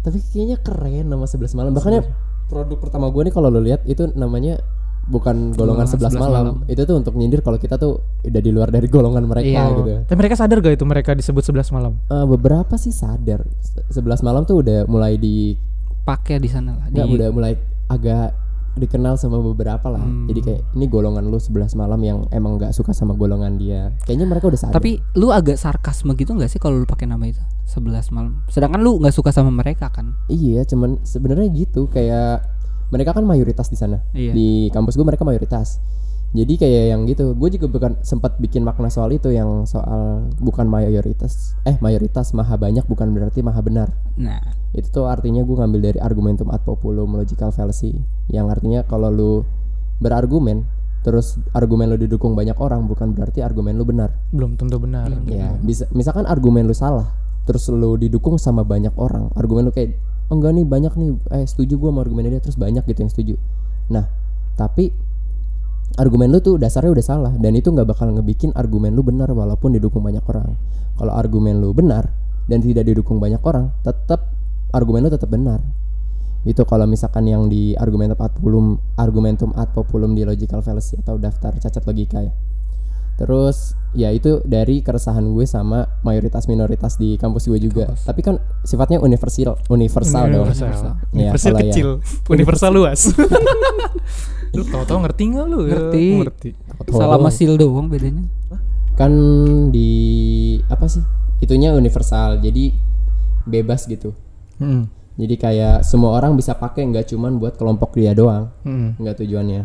tapi 0.03 0.19
kayaknya 0.21 0.57
keren 0.59 1.07
nama 1.07 1.25
11 1.25 1.55
malam 1.55 1.73
bahkan 1.73 2.03
produk 2.47 2.77
pertama 2.77 3.09
gue 3.09 3.23
nih 3.23 3.33
kalau 3.33 3.49
lo 3.49 3.59
lihat 3.59 3.81
itu 3.85 4.13
namanya 4.13 4.61
bukan 5.04 5.50
golongan 5.52 5.85
11, 5.85 6.09
11 6.09 6.14
malam. 6.16 6.30
malam. 6.54 6.54
itu 6.64 6.82
tuh 6.82 6.94
untuk 6.94 7.12
nyindir 7.12 7.40
kalau 7.40 7.56
kita 7.56 7.75
tuh 7.75 7.92
udah 8.23 8.38
di 8.38 8.50
luar 8.50 8.68
dari 8.68 8.87
golongan 8.87 9.25
mereka 9.25 9.49
Iya. 9.49 9.64
gitu 9.73 9.92
Tapi 10.04 10.16
mereka 10.16 10.35
sadar 10.35 10.59
gak 10.59 10.73
itu 10.73 10.85
mereka 10.85 11.11
disebut 11.12 11.42
11 11.44 11.71
malam? 11.71 11.92
Eh, 12.04 12.26
beberapa 12.28 12.75
sih 12.76 12.90
sadar 12.90 13.42
Se- 13.59 13.82
11 13.92 14.21
malam 14.21 14.42
tuh 14.42 14.61
udah 14.61 14.87
mulai 14.87 15.16
di 15.16 15.59
pakai 16.00 16.37
di 16.37 16.47
sana 16.47 16.75
lah 16.76 16.87
di 16.87 16.97
nggak 16.97 17.09
udah 17.09 17.28
mulai 17.30 17.52
agak 17.87 18.35
dikenal 18.75 19.14
sama 19.14 19.37
beberapa 19.38 19.85
lah 19.87 20.00
Hmm. 20.00 20.26
jadi 20.26 20.40
kayak 20.40 20.61
ini 20.73 20.87
golongan 20.88 21.23
lu 21.25 21.37
11 21.37 21.52
malam 21.75 22.00
yang 22.00 22.25
emang 22.28 22.56
nggak 22.56 22.73
suka 22.73 22.90
sama 22.90 23.12
golongan 23.12 23.54
dia 23.54 23.92
kayaknya 24.00 24.25
mereka 24.26 24.49
udah 24.49 24.59
sadar 24.59 24.75
tapi 24.75 24.97
lu 25.12 25.28
agak 25.28 25.54
sarkasme 25.54 26.14
gitu 26.14 26.32
nggak 26.32 26.49
sih 26.49 26.56
kalau 26.56 26.76
lu 26.76 26.87
pakai 26.87 27.04
nama 27.04 27.23
itu 27.23 27.38
11 27.68 28.09
malam 28.11 28.40
sedangkan 28.47 28.80
lu 28.80 28.97
nggak 28.97 29.12
suka 29.12 29.28
sama 29.28 29.50
mereka 29.50 29.90
kan 29.90 30.16
Iya, 30.26 30.64
cuman 30.64 30.99
sebenarnya 31.02 31.52
gitu 31.52 31.85
kayak 31.87 32.49
mereka 32.93 33.17
kan 33.17 33.25
mayoritas 33.25 33.73
di 33.73 33.79
sana. 33.81 34.05
Iya. 34.13 34.37
Di 34.37 34.69
kampus 34.69 35.01
gue 35.01 35.07
mereka 35.09 35.25
mayoritas. 35.25 35.81
Jadi 36.33 36.61
kayak 36.61 36.85
yang 36.97 37.05
gitu. 37.09 37.33
Gue 37.33 37.49
juga 37.49 37.69
bukan 37.69 38.01
sempat 38.05 38.37
bikin 38.37 38.65
makna 38.65 38.93
soal 38.93 39.13
itu 39.17 39.33
yang 39.33 39.65
soal 39.65 40.29
bukan 40.41 40.69
mayoritas. 40.69 41.57
Eh, 41.65 41.81
mayoritas 41.81 42.37
maha 42.37 42.57
banyak 42.61 42.85
bukan 42.85 43.13
berarti 43.17 43.41
maha 43.41 43.61
benar. 43.65 43.89
nah 44.21 44.41
Itu 44.77 44.89
tuh 44.93 45.07
artinya 45.09 45.41
gue 45.45 45.57
ngambil 45.57 45.81
dari 45.81 45.99
argumentum 46.01 46.53
ad 46.53 46.65
populum 46.65 47.17
logical 47.17 47.53
fallacy 47.53 47.97
yang 48.33 48.49
artinya 48.49 48.85
kalau 48.85 49.13
lu 49.13 49.33
berargumen 50.01 50.65
terus 51.03 51.35
argumen 51.51 51.91
lu 51.91 51.99
didukung 51.99 52.39
banyak 52.39 52.55
orang 52.63 52.87
bukan 52.87 53.13
berarti 53.13 53.43
argumen 53.43 53.75
lu 53.75 53.85
benar. 53.85 54.15
Belum 54.31 54.55
tentu 54.55 54.79
benar. 54.79 55.11
Ya, 55.27 55.53
bisa 55.61 55.91
misalkan 55.91 56.25
argumen 56.31 56.65
lu 56.65 56.73
salah, 56.73 57.11
terus 57.45 57.67
lu 57.69 57.99
didukung 57.99 58.39
sama 58.39 58.63
banyak 58.63 58.95
orang. 58.95 59.29
Argumen 59.35 59.69
lu 59.69 59.73
kayak 59.75 59.99
enggak 60.31 60.52
nih 60.55 60.64
banyak 60.67 60.93
nih 60.95 61.11
eh 61.35 61.47
setuju 61.47 61.81
gua 61.81 61.91
sama 61.91 62.00
argumennya 62.05 62.38
dia 62.38 62.43
terus 62.43 62.59
banyak 62.61 62.85
gitu 62.87 62.99
yang 63.02 63.12
setuju. 63.12 63.35
Nah, 63.91 64.07
tapi 64.55 64.93
argumen 66.00 66.33
lu 66.33 66.41
tuh 66.41 66.57
dasarnya 66.57 66.93
udah 66.93 67.05
salah 67.05 67.33
dan 67.37 67.52
itu 67.52 67.69
nggak 67.69 67.85
bakal 67.85 68.09
ngebikin 68.12 68.55
argumen 68.57 68.97
lu 68.97 69.05
benar 69.05 69.29
walaupun 69.33 69.76
didukung 69.76 70.05
banyak 70.05 70.25
orang. 70.25 70.57
Kalau 70.97 71.12
argumen 71.12 71.61
lu 71.61 71.73
benar 71.73 72.09
dan 72.47 72.61
tidak 72.61 72.85
didukung 72.88 73.19
banyak 73.19 73.41
orang, 73.43 73.73
tetap 73.85 74.29
argumen 74.73 75.05
lu 75.05 75.11
tetap 75.12 75.29
benar. 75.29 75.61
Itu 76.43 76.67
kalau 76.67 76.91
misalkan 76.91 77.31
yang 77.31 77.47
di 77.47 77.79
argumentum 77.79 78.19
ad 78.19 78.35
populum, 78.35 78.75
argumentum 78.99 79.50
ad 79.55 79.71
populum 79.71 80.19
di 80.19 80.26
logical 80.26 80.59
fallacy 80.59 80.99
atau 80.99 81.14
daftar 81.14 81.55
cacat 81.55 81.83
logika 81.87 82.19
ya. 82.19 82.35
Terus 83.23 83.57
ya 83.93 84.11
itu 84.11 84.43
dari 84.43 84.81
keresahan 84.81 85.23
gue 85.23 85.45
sama 85.45 85.87
mayoritas 86.02 86.45
minoritas 86.45 86.97
di 86.97 87.14
kampus 87.14 87.47
gue 87.47 87.62
juga. 87.62 87.95
Tapi 87.95 88.19
kan 88.19 88.35
sifatnya 88.61 88.99
universal, 88.99 89.55
universal 89.69 90.26
dong. 90.26 90.50
Universal. 90.50 90.93
Iya, 91.09 91.31
Universal 91.31 91.47
kalau 91.47 91.61
yang- 91.61 91.71
kecil, 91.71 91.88
universal 92.35 92.71
luas. 92.73 93.00
lu 94.52 94.62
tau-tau 94.67 94.99
ngerti 95.00 95.23
nggak 95.31 95.47
lu? 95.47 95.59
Ya, 95.64 95.79
Ngerti. 95.79 96.05
ngerti. 96.19 96.49
salah 96.91 97.17
masil 97.17 97.55
doang 97.55 97.87
bedanya 97.87 98.26
Kan 98.93 99.12
di 99.71 99.91
apa 100.67 100.85
sih? 100.85 101.00
Itunya 101.38 101.73
universal. 101.73 102.37
Jadi 102.37 102.75
bebas 103.45 103.87
gitu. 103.87 104.12
Mm-mm. 104.59 104.85
Jadi 105.12 105.35
kayak 105.37 105.76
semua 105.83 106.12
orang 106.12 106.35
bisa 106.35 106.52
pakai 106.52 106.85
nggak 106.87 107.09
cuman 107.09 107.37
buat 107.37 107.55
kelompok 107.55 107.95
dia 107.95 108.12
doang, 108.12 108.52
Mm-mm. 108.62 108.99
nggak 108.99 109.17
tujuannya. 109.17 109.62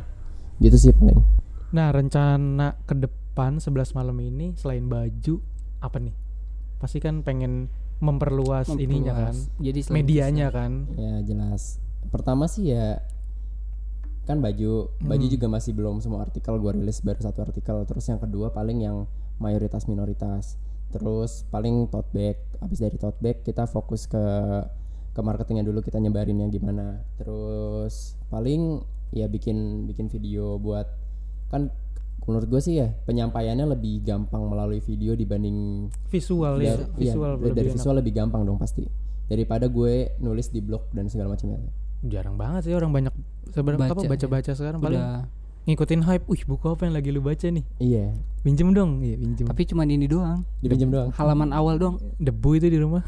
Gitu 0.58 0.78
sih 0.78 0.92
paling. 0.92 1.20
Nah 1.68 1.92
rencana 1.92 2.80
ke 2.82 2.96
depan 3.38 3.62
11 3.62 3.94
malam 3.94 4.18
ini 4.18 4.58
selain 4.58 4.90
baju 4.90 5.46
apa 5.78 6.02
nih? 6.02 6.18
Pasti 6.82 6.98
kan 6.98 7.22
pengen 7.22 7.70
memperluas, 8.02 8.66
ininya 8.74 9.14
kan, 9.14 9.38
Memperluas. 9.38 9.62
jadi 9.62 9.80
medianya 9.94 10.48
kan. 10.50 10.90
Ya 10.98 11.22
jelas. 11.22 11.78
Pertama 12.10 12.50
sih 12.50 12.74
ya 12.74 12.98
kan 14.26 14.42
baju, 14.42 14.90
baju 14.98 15.26
juga 15.30 15.46
masih 15.54 15.78
belum 15.78 16.02
semua 16.02 16.26
artikel 16.26 16.58
gua 16.58 16.74
rilis 16.74 17.06
baru 17.06 17.22
satu 17.22 17.46
artikel. 17.46 17.78
Terus 17.86 18.10
yang 18.10 18.18
kedua 18.18 18.50
paling 18.50 18.82
yang 18.82 19.06
mayoritas 19.38 19.86
minoritas. 19.86 20.58
Terus 20.90 21.46
paling 21.54 21.94
tote 21.94 22.10
bag. 22.18 22.42
Habis 22.58 22.82
dari 22.82 22.98
tote 22.98 23.22
bag 23.22 23.46
kita 23.46 23.70
fokus 23.70 24.10
ke 24.10 24.26
ke 25.14 25.22
marketingnya 25.22 25.62
dulu 25.62 25.86
kita 25.86 26.02
nyebarinnya 26.02 26.50
gimana. 26.50 27.06
Terus 27.22 28.18
paling 28.34 28.82
ya 29.14 29.30
bikin 29.30 29.86
bikin 29.86 30.10
video 30.10 30.58
buat 30.58 30.90
kan 31.54 31.70
menurut 32.28 32.46
gue 32.46 32.60
sih 32.60 32.76
ya 32.76 32.92
penyampaiannya 33.04 33.66
lebih 33.70 34.04
gampang 34.04 34.44
melalui 34.44 34.78
video 34.80 35.16
dibanding 35.16 35.88
Visual 36.06 36.60
ya, 36.60 36.76
dari, 36.76 36.84
iya, 37.00 37.16
visual 37.16 37.32
dari- 37.32 37.42
lebih 37.42 37.56
dari 37.56 37.66
enak. 37.66 37.76
visual 37.80 37.96
lebih 37.96 38.14
gampang 38.14 38.42
dong 38.44 38.58
pasti 38.58 38.84
daripada 39.26 39.66
gue 39.66 39.94
nulis 40.20 40.48
di 40.48 40.60
blog 40.60 40.92
dan 40.92 41.08
segala 41.08 41.32
macamnya 41.32 41.60
Jarang 42.00 42.36
banget 42.36 42.68
sih 42.68 42.76
orang 42.76 42.92
banyak 42.92 43.14
sebenarnya 43.50 43.88
apa 43.88 43.96
Baca, 43.96 44.04
ya. 44.04 44.10
baca-baca 44.12 44.52
sekarang 44.54 44.80
paling 44.80 45.00
udah 45.00 45.26
ngikutin 45.66 46.00
hype. 46.02 46.24
Wih, 46.28 46.44
buku 46.46 46.64
apa 46.66 46.86
yang 46.86 46.96
lagi 46.96 47.10
lu 47.10 47.20
baca 47.20 47.44
nih? 47.44 47.66
iya 47.78 48.16
Pinjem 48.40 48.72
dong. 48.72 49.02
Iya, 49.02 49.18
pinjem. 49.18 49.46
tapi 49.46 49.66
cuman 49.66 49.88
ini 49.90 50.06
doang 50.06 50.48
dipinjam 50.62 50.88
doang 50.88 51.10
halaman 51.12 51.52
awal 51.52 51.76
doang 51.76 51.96
debu 52.16 52.56
itu 52.56 52.70
di 52.70 52.78
rumah. 52.78 53.04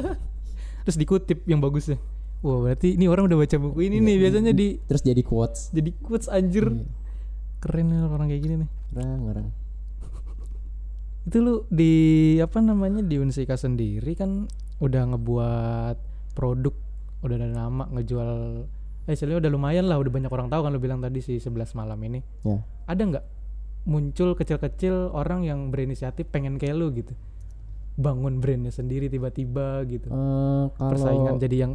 Terus 0.84 0.96
dikutip 0.96 1.42
yang 1.44 1.58
bagusnya. 1.58 1.96
Wah, 2.40 2.60
berarti 2.60 2.94
ini 2.94 3.08
orang 3.08 3.26
udah 3.26 3.38
baca 3.38 3.56
buku 3.56 3.88
ini 3.88 3.96
nih. 3.98 4.16
Biasanya 4.20 4.52
di 4.52 4.76
terus 4.82 5.00
jadi 5.00 5.22
quotes 5.22 5.70
jadi 5.70 5.90
quotes 5.96 6.28
anjir. 6.28 6.68
Iya. 6.68 6.84
Keren 7.66 7.90
nih 7.90 7.98
orang 8.06 8.26
kayak 8.30 8.42
gini 8.46 8.54
nih. 8.62 8.70
orang 8.94 9.20
orang 9.26 9.46
Itu 11.26 11.42
lu 11.42 11.54
di 11.66 11.94
apa 12.38 12.62
namanya 12.62 13.02
di 13.02 13.18
Unsika 13.18 13.58
sendiri 13.58 14.14
kan 14.14 14.46
udah 14.78 15.02
ngebuat 15.10 15.96
produk, 16.38 16.70
udah 17.26 17.34
ada 17.34 17.50
nama 17.50 17.90
ngejual 17.90 18.30
eh 19.10 19.14
istilahnya 19.18 19.42
udah 19.42 19.50
lumayan 19.50 19.90
lah, 19.90 19.98
udah 19.98 20.12
banyak 20.14 20.30
orang 20.30 20.46
tahu 20.46 20.62
kan 20.62 20.70
lu 20.70 20.78
bilang 20.78 21.02
tadi 21.02 21.18
si 21.18 21.42
11 21.42 21.74
malam 21.74 21.98
ini. 22.06 22.22
ya 22.46 22.62
Ada 22.86 23.02
nggak 23.02 23.24
muncul 23.90 24.38
kecil-kecil 24.38 25.10
orang 25.10 25.42
yang 25.42 25.74
berinisiatif 25.74 26.30
pengen 26.30 26.62
kayak 26.62 26.78
lu 26.78 26.94
gitu? 26.94 27.18
Bangun 27.98 28.38
brandnya 28.38 28.70
sendiri 28.70 29.10
tiba-tiba 29.10 29.82
gitu. 29.90 30.06
Eh, 30.06 30.64
kalau 30.70 30.90
Persaingan 30.94 31.42
jadi 31.42 31.66
yang 31.66 31.72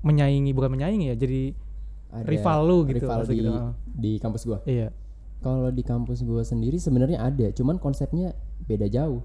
menyaingi 0.00 0.56
bukan 0.56 0.80
menyaingi 0.80 1.12
ya, 1.12 1.16
jadi 1.20 1.52
rival 2.22 2.58
lu 2.62 2.78
gitu, 2.88 3.04
rival 3.04 3.20
di, 3.26 3.34
gitu, 3.42 3.50
di 3.90 4.12
kampus 4.22 4.42
gua 4.46 4.62
iya. 4.70 4.94
Kalau 5.44 5.68
di 5.68 5.84
kampus 5.84 6.24
gua 6.24 6.40
sendiri 6.40 6.76
sebenarnya 6.76 7.20
ada 7.20 7.52
cuman 7.52 7.76
konsepnya 7.76 8.32
beda 8.62 8.88
jauh 8.88 9.20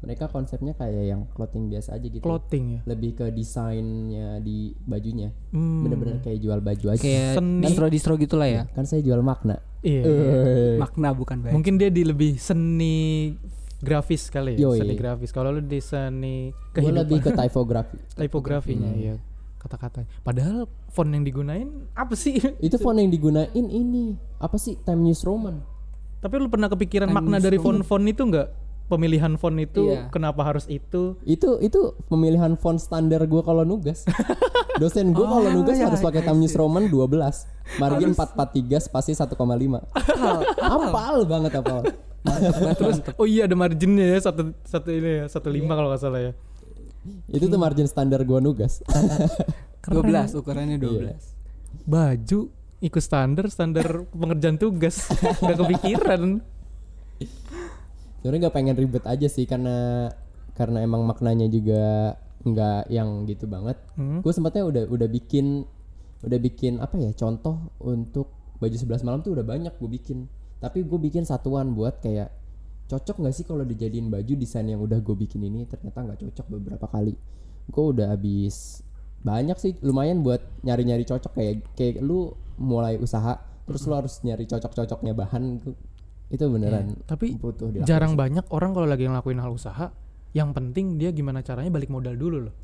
mereka 0.00 0.26
konsepnya 0.26 0.72
kayak 0.72 1.04
yang 1.06 1.28
clothing 1.28 1.68
biasa 1.68 1.92
aja 1.92 2.08
gitu 2.08 2.24
Clothing 2.24 2.64
ya. 2.72 2.80
lebih 2.88 3.12
ke 3.14 3.26
desainnya 3.28 4.40
di 4.40 4.72
bajunya 4.80 5.28
Hmm. 5.52 5.84
bener-bener 5.84 6.18
kayak 6.18 6.40
jual 6.40 6.58
baju 6.58 6.86
aja 6.90 6.98
kayak 6.98 7.36
Seni. 7.36 7.60
distro-distro 7.60 8.16
gitulah 8.16 8.48
ya 8.48 8.62
kan 8.66 8.82
saya 8.82 9.00
jual 9.00 9.20
makna 9.20 9.60
Iya. 9.80 10.02
Eh, 10.02 10.76
makna 10.76 11.12
bukan 11.12 11.40
baik 11.40 11.52
Mungkin 11.52 11.76
dia 11.76 11.88
di 11.88 12.04
lebih 12.04 12.36
seni 12.36 13.32
grafis 13.78 14.28
kali 14.28 14.56
ya, 14.56 14.68
Yoi. 14.68 14.76
seni 14.78 14.92
grafis. 14.92 15.32
Kalau 15.32 15.48
lu 15.50 15.60
di 15.60 15.80
seni 15.80 16.48
gua 16.48 16.68
kehidupan, 16.74 16.96
lebih 16.98 17.18
ke 17.18 17.30
typography 17.34 17.96
tipografinya 18.14 18.92
iya 18.92 19.16
kata-kata. 19.60 20.08
Padahal 20.20 20.64
font 20.88 21.06
yang 21.06 21.20
digunain 21.20 21.68
apa 21.92 22.16
sih? 22.16 22.40
itu 22.58 22.76
font 22.76 22.96
yang 22.96 23.06
digunain 23.06 23.52
ini 23.52 24.16
apa 24.36 24.56
sih 24.56 24.80
Time 24.80 25.04
News 25.04 25.20
Roman 25.20 25.60
Tapi 26.18 26.34
lu 26.36 26.48
pernah 26.48 26.66
kepikiran 26.66 27.06
Times 27.06 27.16
makna 27.16 27.36
dari 27.38 27.56
Roman. 27.56 27.84
font-font 27.84 28.04
itu 28.04 28.24
enggak? 28.24 28.48
Pemilihan 28.86 29.36
font 29.36 29.54
itu 29.54 29.86
Iya. 29.86 30.10
kenapa 30.10 30.42
harus 30.42 30.66
itu? 30.66 31.14
Itu 31.22 31.60
itu 31.60 31.78
pemilihan 32.06 32.56
font 32.56 32.76
standar 32.76 33.22
gua 33.24 33.40
kalau 33.40 33.62
nugas. 33.62 34.02
Dosen 34.82 35.12
gua 35.12 35.30
kalau 35.30 35.46
Oh, 35.46 35.54
nugas 35.54 35.76
iya, 35.76 35.86
harus 35.86 36.00
pakai 36.00 36.20
iya, 36.20 36.26
Times 36.26 36.42
New 36.42 36.58
Roman 36.58 36.84
12. 36.88 37.46
Margin 37.78 38.10
443 38.12 38.82
spasi 38.82 39.14
1,5. 39.14 39.30
Apal 40.58 41.16
banget 41.24 41.52
apal. 41.54 41.86
Terus 42.74 42.98
oh 43.14 43.24
iya 43.24 43.44
ada 43.44 43.54
marginnya 43.54 44.04
ya 44.06 44.18
satu 44.20 44.52
satu 44.60 44.90
ini 44.90 45.22
ya 45.22 45.26
satu 45.26 45.48
lima 45.48 45.72
kalau 45.72 45.88
nggak 45.88 46.02
salah 46.02 46.20
ya. 46.20 46.32
Itu 47.26 47.48
tuh 47.48 47.56
margin 47.56 47.88
standar 47.88 48.20
gua 48.22 48.38
nugas. 48.38 48.80
12 49.86 50.36
ukurannya 50.36 50.76
Iya. 50.76 51.16
12. 51.16 51.88
Baju 51.88 52.40
ikut 52.80 53.02
standar 53.04 53.46
standar 53.48 54.04
pengerjaan 54.12 54.56
tugas 54.56 55.08
nggak 55.40 55.56
kepikiran. 55.56 56.22
Sebenarnya 58.20 58.40
nggak 58.48 58.56
pengen 58.56 58.76
ribet 58.76 59.04
aja 59.08 59.28
sih 59.28 59.48
karena 59.48 60.08
karena 60.52 60.84
emang 60.84 61.08
maknanya 61.08 61.48
juga 61.48 62.14
nggak 62.44 62.92
yang 62.92 63.24
gitu 63.24 63.48
banget. 63.48 63.80
Hmm. 63.96 64.20
Gue 64.20 64.32
sempatnya 64.32 64.64
udah 64.68 64.84
udah 64.88 65.08
bikin 65.08 65.64
udah 66.20 66.36
bikin 66.36 66.84
apa 66.84 67.00
ya 67.00 67.16
contoh 67.16 67.72
untuk 67.80 68.28
baju 68.60 68.76
11 68.76 69.08
malam 69.08 69.20
tuh 69.24 69.32
udah 69.32 69.44
banyak 69.44 69.72
gue 69.72 69.88
bikin. 69.88 70.28
Tapi 70.60 70.84
gue 70.84 70.98
bikin 71.00 71.24
satuan 71.24 71.72
buat 71.72 72.04
kayak 72.04 72.28
cocok 72.90 73.22
nggak 73.22 73.34
sih 73.34 73.46
kalau 73.46 73.62
dijadiin 73.62 74.10
baju 74.10 74.32
desain 74.34 74.66
yang 74.66 74.82
udah 74.82 74.98
gue 74.98 75.14
bikin 75.14 75.46
ini 75.46 75.62
ternyata 75.70 76.02
nggak 76.02 76.18
cocok 76.26 76.46
beberapa 76.58 76.86
kali. 76.90 77.14
Gue 77.70 77.84
udah 77.94 78.10
habis 78.10 78.82
banyak 79.22 79.56
sih 79.60 79.72
lumayan 79.84 80.26
buat 80.26 80.40
nyari-nyari 80.66 81.06
cocok 81.06 81.32
kayak 81.36 81.56
kayak 81.76 82.00
lu 82.00 82.32
mulai 82.58 82.96
usaha 82.96 83.36
terus 83.68 83.84
lu 83.84 83.94
harus 83.94 84.18
nyari 84.24 84.48
cocok-cocoknya 84.48 85.12
bahan 85.12 85.60
itu 86.32 86.44
beneran 86.48 86.96
Tapi 87.04 87.36
butuh 87.36 87.68
jarang 87.84 88.16
banyak 88.16 88.48
orang 88.48 88.72
kalau 88.72 88.88
lagi 88.88 89.04
ngelakuin 89.06 89.38
hal 89.44 89.52
usaha 89.52 89.92
yang 90.32 90.56
penting 90.56 90.96
dia 90.96 91.12
gimana 91.12 91.44
caranya 91.44 91.68
balik 91.68 91.92
modal 91.92 92.16
dulu 92.16 92.48
loh. 92.48 92.54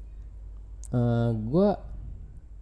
gue 1.35 1.69
Eh, 1.77 1.96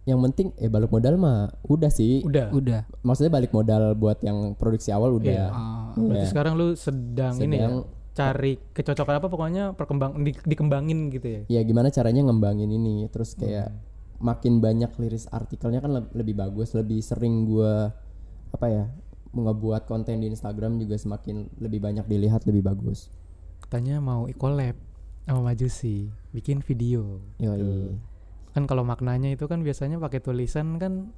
yang 0.05 0.21
penting 0.21 0.53
eh 0.55 0.69
balik 0.69 0.87
modal 0.87 1.15
mah 1.15 1.49
udah 1.63 1.89
sih 1.89 2.21
Udah. 2.21 2.49
Udah. 2.49 2.85
maksudnya 3.01 3.29
balik 3.31 3.49
modal 3.49 3.93
buat 3.93 4.21
yang 4.21 4.53
produksi 4.53 4.89
awal 4.89 5.13
udah 5.13 5.33
Iya. 5.33 5.47
Ah, 5.47 5.91
Berarti 5.91 6.21
Iya. 6.21 6.29
sekarang 6.29 6.53
lu 6.55 6.67
sedang, 6.75 7.33
ini 7.37 7.55
ya 7.55 7.67
Sedang- 7.67 7.85
cari 8.13 8.51
kecocokan 8.71 9.15
apa 9.17 9.27
pokoknya 9.27 9.63
perkembang 9.73 10.21
di- 10.21 10.39
dikembangin 10.39 11.09
gitu 11.09 11.27
ya. 11.27 11.41
ya 11.49 11.61
gimana 11.61 11.89
caranya 11.89 12.23
ngembangin 12.23 12.69
ini 12.69 13.09
terus 13.09 13.33
kayak 13.33 13.67
Hmm. 13.67 13.81
makin 14.23 14.53
banyak 14.57 14.87
liris 14.95 15.27
artikelnya 15.27 15.79
kan 15.79 15.91
leb- 15.91 16.13
lebih 16.13 16.31
bagus 16.33 16.71
lebih 16.71 17.01
sering 17.01 17.43
gue 17.43 17.91
apa 18.49 18.65
ya 18.65 18.87
ngebuat 19.31 19.83
konten 19.83 20.15
di 20.17 20.29
Instagram 20.29 20.77
juga 20.77 20.95
semakin 20.95 21.51
lebih 21.57 21.81
banyak 21.81 22.05
dilihat 22.05 22.45
lebih 22.45 22.63
bagus 22.63 23.11
Katanya 23.59 23.99
mau 23.99 24.23
collab 24.31 24.77
sama 25.25 25.41
Majusi, 25.43 26.07
bikin 26.31 26.61
video. 26.61 27.19
Yoi. 27.35 28.14
Kan 28.55 28.63
kalau 28.65 28.81
maknanya 28.81 29.29
itu 29.29 29.45
kan 29.45 29.59
biasanya 29.59 29.99
pakai 29.99 30.17
tulisan 30.17 30.79
kan 30.79 31.11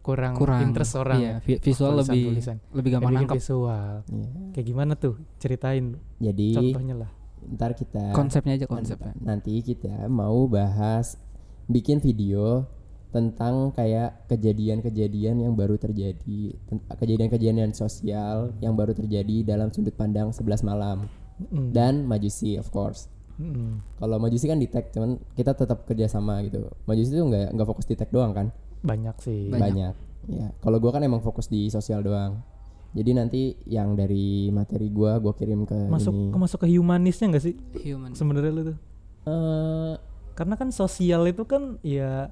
kurang, 0.00 0.36
kurang 0.36 0.62
interest 0.64 0.94
orang. 0.94 1.18
Iya, 1.18 1.34
vi- 1.40 1.58
visual 1.58 1.90
Tulisan- 1.92 2.00
lebih 2.06 2.22
tulisan. 2.30 2.56
lebih 2.70 2.72
Jadi 2.84 2.94
gampang 2.94 3.10
bikin 3.10 3.18
nangkep 3.20 3.36
visual. 3.36 3.92
Iya. 4.06 4.28
Kayak 4.52 4.66
gimana 4.66 4.92
tuh? 4.94 5.14
Ceritain 5.36 5.84
jadi 6.18 6.48
contohnya 6.54 6.94
lah. 6.96 7.10
ntar 7.46 7.72
kita 7.72 8.14
konsepnya 8.14 8.54
aja 8.54 8.64
konsepnya. 8.64 9.12
nanti 9.20 9.60
kita 9.60 10.08
mau 10.08 10.46
bahas 10.46 11.20
bikin 11.66 11.98
video 11.98 12.64
tentang 13.10 13.68
kayak 13.70 14.24
kejadian-kejadian 14.26 15.38
yang 15.38 15.52
baru 15.52 15.76
terjadi 15.76 16.56
kejadian-kejadian 16.90 17.70
sosial 17.70 18.56
yang 18.58 18.72
baru 18.72 18.90
terjadi 18.90 19.44
dalam 19.46 19.68
sudut 19.68 19.92
pandang 19.92 20.30
11 20.30 20.62
malam 20.62 21.04
Mm. 21.44 21.70
dan 21.70 21.94
majusi 22.02 22.56
of 22.56 22.70
course 22.70 23.12
Mm. 23.34 23.82
kalau 23.98 24.16
majusi 24.16 24.46
kan 24.46 24.56
di 24.56 24.66
tag 24.66 24.88
cuman 24.88 25.18
kita 25.34 25.52
tetap 25.52 25.82
kerja 25.84 26.06
sama 26.06 26.38
gitu 26.42 26.70
majusi 26.84 27.10
itu 27.10 27.20
nggak 27.20 27.50
nggak 27.50 27.66
fokus 27.66 27.84
di 27.84 27.94
tag 27.94 28.08
doang 28.08 28.30
kan 28.30 28.48
Banyak 28.80 29.16
sih. 29.18 29.48
Banyak. 29.48 29.60
banyak, 29.60 29.94
ya 30.28 30.48
kalau 30.60 30.76
gua 30.76 30.92
kan 30.92 31.00
emang 31.00 31.18
fokus 31.18 31.48
di 31.48 31.66
sosial 31.66 32.00
doang 32.00 32.44
jadi 32.92 33.10
nanti 33.10 33.58
yang 33.64 33.96
dari 33.96 34.48
materi 34.48 34.86
gua 34.86 35.18
gua 35.18 35.32
kirim 35.32 35.64
ke 35.64 35.74
Masuk 35.88 36.12
ini 36.12 36.30
ke 36.30 36.38
masuk 36.38 36.58
ke 36.62 36.68
humanisnya 36.70 37.26
enggak 37.26 37.42
sih? 37.42 37.54
Human 37.82 38.14
Sebenarnya 38.14 38.52
lu 38.52 38.62
tuh. 38.70 38.76
Eh, 39.24 39.94
Karena 40.34 40.54
kan 40.54 40.70
sosial 40.70 41.26
itu 41.26 41.42
kan 41.42 41.78
ya 41.80 42.30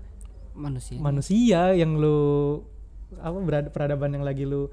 manusia. 0.52 0.98
manusia 0.98 1.72
yang 1.72 1.96
lu 1.96 2.62
apa 3.16 3.36
berada 3.38 3.68
peradaban 3.68 4.12
yang 4.12 4.22
lagi 4.22 4.44
lu 4.44 4.70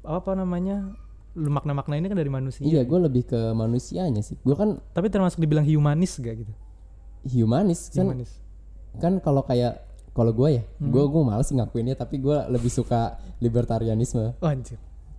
apa 0.00 0.32
namanya 0.32 0.92
lu 0.92 0.96
makna-makna 1.32 1.94
ini 1.94 2.06
kan 2.06 2.16
dari 2.16 2.28
manusia. 2.28 2.62
iya 2.62 2.82
gua 2.82 3.06
lebih 3.06 3.22
ke 3.24 3.40
manusianya 3.52 4.18
sih 4.20 4.34
gua 4.40 4.54
kan 4.54 4.68
Tapi 4.90 5.06
termasuk 5.08 5.38
dibilang 5.38 5.62
humanis 5.62 6.16
gak 6.16 6.36
gitu? 6.36 6.52
humanis 7.36 7.88
kan 7.88 8.06
Humanis. 8.06 8.30
kan 8.96 9.12
kalau 9.18 9.42
kayak 9.42 9.84
kalau 10.10 10.32
gue 10.32 10.48
ya 10.50 10.62
gue 10.80 11.02
gue 11.06 11.22
males 11.22 11.46
sih 11.46 11.54
ngakuinnya 11.54 11.94
tapi 11.94 12.18
gue 12.18 12.34
lebih 12.48 12.66
suka 12.68 13.14
libertarianisme 13.38 14.34
Oh, 14.36 14.48
anjir. 14.48 14.74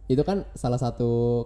itu 0.06 0.20
kan 0.22 0.44
salah 0.52 0.76
satu 0.76 1.46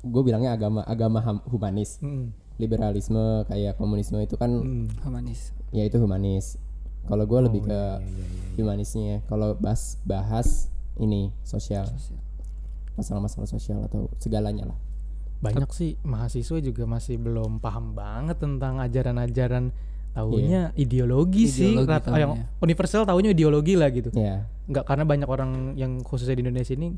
gue 0.00 0.22
bilangnya 0.22 0.52
agama 0.52 0.80
agama 0.82 1.20
humanis 1.46 2.00
Mm. 2.00 2.32
liberalisme 2.56 3.20
kayak 3.44 3.76
komunisme 3.76 4.16
itu 4.18 4.34
kan 4.34 4.48
Mm. 4.50 4.86
Humanis. 5.04 5.52
ya 5.68 5.84
itu 5.84 5.98
humanis 5.98 6.56
kalau 7.04 7.26
gue 7.26 7.40
lebih 7.42 7.60
ke 7.62 7.74
iya, 7.74 7.98
iya, 7.98 8.24
iya. 8.24 8.54
humanisnya 8.56 9.14
kalau 9.26 9.52
bahas 9.54 9.98
bahas 10.02 10.70
ini 10.96 11.28
sosial 11.42 11.84
masalah-masalah 12.94 13.46
sosial 13.46 13.82
atau 13.82 14.08
segalanya 14.16 14.66
lah 14.66 14.78
Banyak 15.40 15.68
sih 15.68 15.98
mahasiswa 16.00 16.58
juga 16.58 16.84
masih 16.84 17.18
belum 17.18 17.58
paham 17.58 17.92
banget 17.92 18.38
tentang 18.38 18.78
ajaran-ajaran 18.78 19.74
taunya 20.12 20.70
ideologi, 20.74 21.48
sih. 21.48 21.72
Ideologi 21.72 21.88
Rat- 21.88 22.06
yang 22.12 22.32
taunya. 22.36 22.46
universal 22.60 23.02
taunya 23.02 23.30
ideologi 23.30 23.74
lah 23.74 23.88
gitu. 23.88 24.12
ya 24.12 24.46
Enggak 24.64 24.84
karena 24.84 25.02
banyak 25.02 25.26
orang 25.26 25.50
yang 25.74 25.98
khususnya 26.00 26.36
di 26.36 26.42
Indonesia 26.42 26.72
ini 26.72 26.94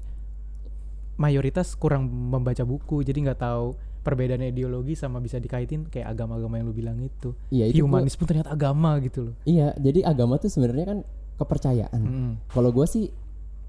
mayoritas 1.14 1.72
kurang 1.74 2.04
membaca 2.04 2.60
buku 2.62 3.00
jadi 3.00 3.14
nggak 3.22 3.40
tahu 3.40 3.72
perbedaannya 4.02 4.50
ideologi 4.50 4.92
sama 4.92 5.16
bisa 5.16 5.38
dikaitin 5.38 5.86
kayak 5.86 6.10
agama-agama 6.10 6.58
yang 6.58 6.66
lu 6.66 6.74
bilang 6.74 6.98
itu. 7.00 7.32
Iya, 7.48 7.70
itu 7.70 7.80
gua- 7.80 7.96
Humanis 7.96 8.14
pun 8.14 8.26
ternyata 8.26 8.52
agama 8.52 8.98
gitu 9.00 9.30
loh. 9.30 9.34
iya 9.44 9.72
jadi 9.74 10.04
agama 10.04 10.36
tuh 10.36 10.50
sebenarnya 10.50 10.86
kan 10.86 10.98
kepercayaan 11.34 11.98
Mm. 11.98 12.32
Kalau 12.46 12.70
gue 12.70 12.84
sih 12.84 13.08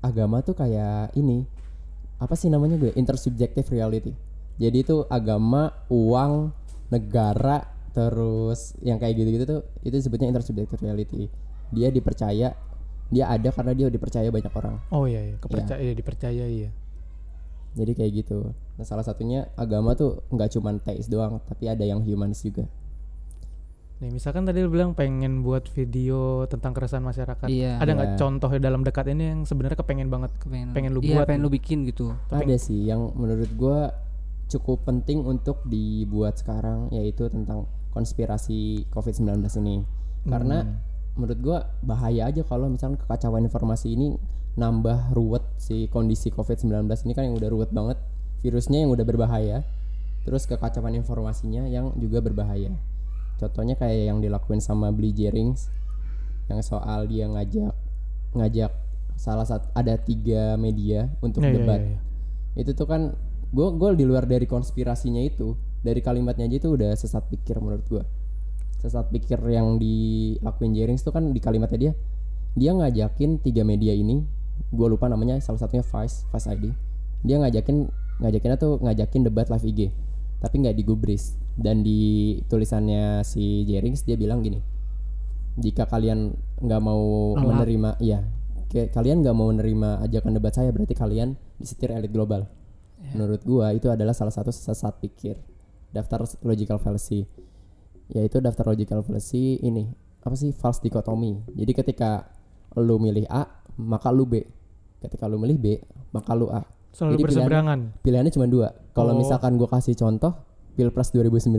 agama 0.02 0.42
tuh 0.42 0.54
kayak 0.54 1.16
ini 1.16 1.48
apa 2.26 2.34
sih 2.34 2.50
namanya 2.50 2.82
gue 2.82 2.90
intersubjective 2.98 3.70
reality. 3.70 4.18
Jadi 4.58 4.82
itu 4.82 5.06
agama, 5.14 5.70
uang, 5.94 6.50
negara, 6.90 7.70
terus 7.94 8.74
yang 8.82 8.98
kayak 8.98 9.14
gitu-gitu 9.14 9.46
tuh 9.46 9.62
itu 9.86 9.94
disebutnya 10.02 10.34
intersubjective 10.34 10.82
reality. 10.82 11.30
Dia 11.70 11.94
dipercaya, 11.94 12.58
dia 13.14 13.26
ada 13.30 13.50
karena 13.54 13.78
dia 13.78 13.88
dipercaya 13.94 14.34
banyak 14.34 14.54
orang. 14.58 14.76
Oh 14.90 15.06
iya, 15.06 15.22
iya. 15.22 15.36
kepercaya 15.38 15.78
iya, 15.78 15.94
dipercaya 15.94 16.46
iya. 16.50 16.70
Jadi 17.78 17.92
kayak 17.94 18.12
gitu. 18.26 18.56
Nah 18.80 18.86
salah 18.88 19.06
satunya 19.06 19.52
agama 19.54 19.94
tuh 19.94 20.26
nggak 20.34 20.50
cuma 20.58 20.74
teis 20.82 21.06
doang, 21.06 21.38
tapi 21.46 21.70
ada 21.70 21.86
yang 21.86 22.02
humanis 22.02 22.42
juga. 22.42 22.66
Nih 23.96 24.12
misalkan 24.12 24.44
tadi 24.44 24.60
lu 24.60 24.68
bilang 24.68 24.92
pengen 24.92 25.40
buat 25.40 25.72
video 25.72 26.44
tentang 26.52 26.76
keresahan 26.76 27.00
masyarakat. 27.00 27.48
Iya. 27.48 27.80
Ada 27.80 27.92
nggak 27.96 28.10
Iya. 28.12 28.20
contohnya 28.20 28.60
dalam 28.60 28.84
dekat 28.84 29.08
ini 29.08 29.24
yang 29.32 29.42
sebenarnya 29.48 29.80
kepengen 29.80 30.12
banget 30.12 30.36
Kepengen, 30.36 30.76
pengen 30.76 30.92
lu 30.92 31.00
iya, 31.00 31.24
buat? 31.24 31.26
pengen 31.32 31.42
lu 31.48 31.52
bikin 31.52 31.88
gitu. 31.88 32.12
Ada 32.28 32.60
sih 32.60 32.92
yang 32.92 33.16
menurut 33.16 33.48
gue 33.56 33.80
cukup 34.52 34.84
penting 34.84 35.24
untuk 35.24 35.64
dibuat 35.64 36.36
sekarang 36.38 36.92
yaitu 36.92 37.32
tentang 37.32 37.72
konspirasi 37.96 38.84
COVID-19 38.92 39.40
ini. 39.64 39.88
Karena 40.28 40.68
menurut 41.16 41.40
gue 41.40 41.58
bahaya 41.80 42.28
aja 42.28 42.44
kalau 42.44 42.68
misalnya 42.68 43.00
kekacauan 43.00 43.48
informasi 43.48 43.96
ini 43.96 44.20
nambah 44.60 45.16
ruwet 45.16 45.44
si 45.56 45.88
kondisi 45.88 46.32
COVID-19 46.36 46.84
ini 47.08 47.14
kan 47.16 47.24
yang 47.32 47.36
udah 47.40 47.48
ruwet 47.48 47.72
banget. 47.72 47.96
Virusnya 48.44 48.84
yang 48.84 48.92
udah 48.92 49.08
berbahaya. 49.08 49.64
Terus 50.28 50.44
kekacauan 50.44 50.92
informasinya 51.00 51.64
yang 51.72 51.96
juga 51.96 52.20
berbahaya. 52.20 52.76
Contohnya 53.36 53.76
kayak 53.76 54.16
yang 54.16 54.20
dilakuin 54.24 54.64
sama 54.64 54.90
Bli 54.96 55.12
Jerings 55.12 55.68
yang 56.48 56.62
soal 56.62 57.10
dia 57.10 57.26
ngajak 57.26 57.74
ngajak 58.38 58.72
salah 59.16 59.48
satu 59.48 59.66
ada 59.74 59.96
tiga 59.98 60.60
media 60.60 61.10
untuk 61.20 61.42
Iya, 61.42 61.50
iya, 61.50 61.56
debat. 61.58 61.80
iya, 61.82 61.90
iya. 61.96 62.00
itu 62.62 62.72
tuh 62.76 62.86
kan 62.86 63.16
gue 63.50 63.68
gue 63.76 63.90
di 63.96 64.06
luar 64.06 64.28
dari 64.28 64.44
konspirasinya 64.46 65.24
itu 65.24 65.56
dari 65.82 66.04
kalimatnya 66.04 66.46
aja 66.46 66.58
itu 66.60 66.70
udah 66.76 66.92
sesat 66.94 67.24
pikir 67.32 67.58
menurut 67.64 67.86
gue 67.88 68.04
sesat 68.78 69.08
pikir 69.10 69.40
yang 69.48 69.80
dilakuin 69.80 70.76
Jerings 70.76 71.02
tuh 71.02 71.16
kan 71.16 71.32
di 71.32 71.40
kalimatnya 71.40 71.80
dia 71.80 71.94
dia 72.54 72.72
ngajakin 72.76 73.40
tiga 73.42 73.64
media 73.64 73.96
ini 73.96 74.22
gue 74.72 74.88
lupa 74.88 75.08
namanya 75.08 75.40
salah 75.40 75.60
satunya 75.60 75.84
Vice 75.84 76.28
Vice 76.30 76.48
ID 76.48 76.66
dia 77.26 77.36
ngajakin 77.42 77.88
ngajakinnya 78.22 78.58
tuh 78.60 78.80
ngajakin 78.84 79.22
debat 79.26 79.48
live 79.50 79.66
IG 79.66 79.80
tapi 80.40 80.56
nggak 80.62 80.76
digubris 80.76 81.36
dan 81.56 81.82
di 81.82 82.00
tulisannya 82.46 83.24
si 83.24 83.64
Jerings 83.64 84.04
dia 84.04 84.16
bilang 84.16 84.40
gini 84.40 84.60
jika 85.56 85.88
kalian 85.88 86.36
nggak 86.60 86.82
mau 86.82 87.32
Nolak. 87.34 87.64
menerima 87.64 87.90
iya 88.00 88.20
kayak 88.68 88.92
kalian 88.92 89.24
nggak 89.24 89.32
mau 89.32 89.48
menerima 89.48 90.04
ajakan 90.04 90.36
debat 90.36 90.52
saya 90.52 90.68
berarti 90.70 90.92
kalian 90.92 91.40
disetir 91.56 91.90
elit 91.90 92.12
global. 92.12 92.44
Menurut 93.16 93.40
gua 93.42 93.72
itu 93.72 93.88
adalah 93.88 94.12
salah 94.12 94.34
satu 94.34 94.52
sesat 94.52 95.00
pikir. 95.00 95.40
Daftar 95.94 96.28
logical 96.44 96.76
fallacy. 96.76 97.24
Yaitu 98.12 98.44
daftar 98.44 98.68
logical 98.68 99.00
fallacy 99.00 99.64
ini 99.64 99.88
apa 100.20 100.36
sih? 100.36 100.52
False 100.52 100.84
dichotomy. 100.84 101.40
Jadi 101.56 101.72
ketika 101.72 102.28
lu 102.76 103.00
milih 103.00 103.24
A 103.32 103.48
maka 103.78 104.12
lu 104.12 104.28
B. 104.28 104.44
Ketika 105.00 105.32
lu 105.32 105.40
milih 105.40 105.56
B 105.56 105.66
maka 106.12 106.36
lu 106.36 106.52
A. 106.52 106.68
Selalu 106.92 107.12
Jadi 107.12 107.24
pilihan- 107.24 107.48
berseberangan. 107.48 107.80
pilihannya 108.04 108.34
cuma 108.34 108.48
dua. 108.50 108.68
Kalau 108.92 109.16
Oh. 109.16 109.18
misalkan 109.18 109.56
gua 109.56 109.70
kasih 109.70 109.96
contoh 109.96 110.36
pilpres 110.76 111.10
2019 111.10 111.56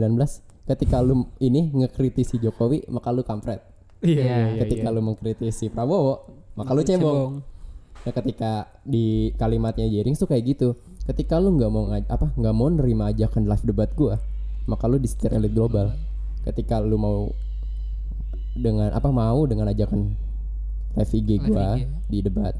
ketika 0.67 1.01
lu 1.01 1.25
ini 1.41 1.73
ngekritisi 1.73 2.37
Jokowi 2.37 2.85
maka 2.87 3.09
lu 3.09 3.25
kampret 3.25 3.65
Iya, 3.97 4.13
Iya. 4.13 4.23
iya, 4.23 4.37
iya. 4.53 4.59
ketika 4.61 4.93
lu 4.93 5.01
mengkritisi 5.01 5.73
Prabowo 5.73 6.29
maka 6.53 6.71
lu 6.71 6.85
cebong 6.85 7.41
Nah, 8.05 8.15
ketika 8.15 8.71
di 8.87 9.35
kalimatnya 9.35 9.83
Jerings 9.83 10.15
tuh 10.15 10.31
kayak 10.31 10.55
gitu. 10.55 10.79
Ketika 11.03 11.43
lu 11.43 11.59
nggak 11.59 11.67
mau 11.67 11.91
apa 11.91 12.31
nggak 12.39 12.55
mau 12.55 12.71
nerima 12.71 13.11
ajakan 13.11 13.43
live 13.43 13.67
debat 13.67 13.91
gua, 13.99 14.15
maka 14.63 14.87
lu 14.87 14.95
disetir 14.95 15.35
elit 15.35 15.51
global. 15.51 15.91
Ketika 16.47 16.79
lu 16.79 16.95
mau 16.95 17.27
dengan 18.55 18.95
apa 18.95 19.11
mau 19.11 19.43
dengan 19.43 19.67
ajakan 19.67 20.15
live 20.95 21.11
IG 21.11 21.29
gua 21.51 21.75
IG. 21.75 21.83
di 22.07 22.19
debat. 22.23 22.55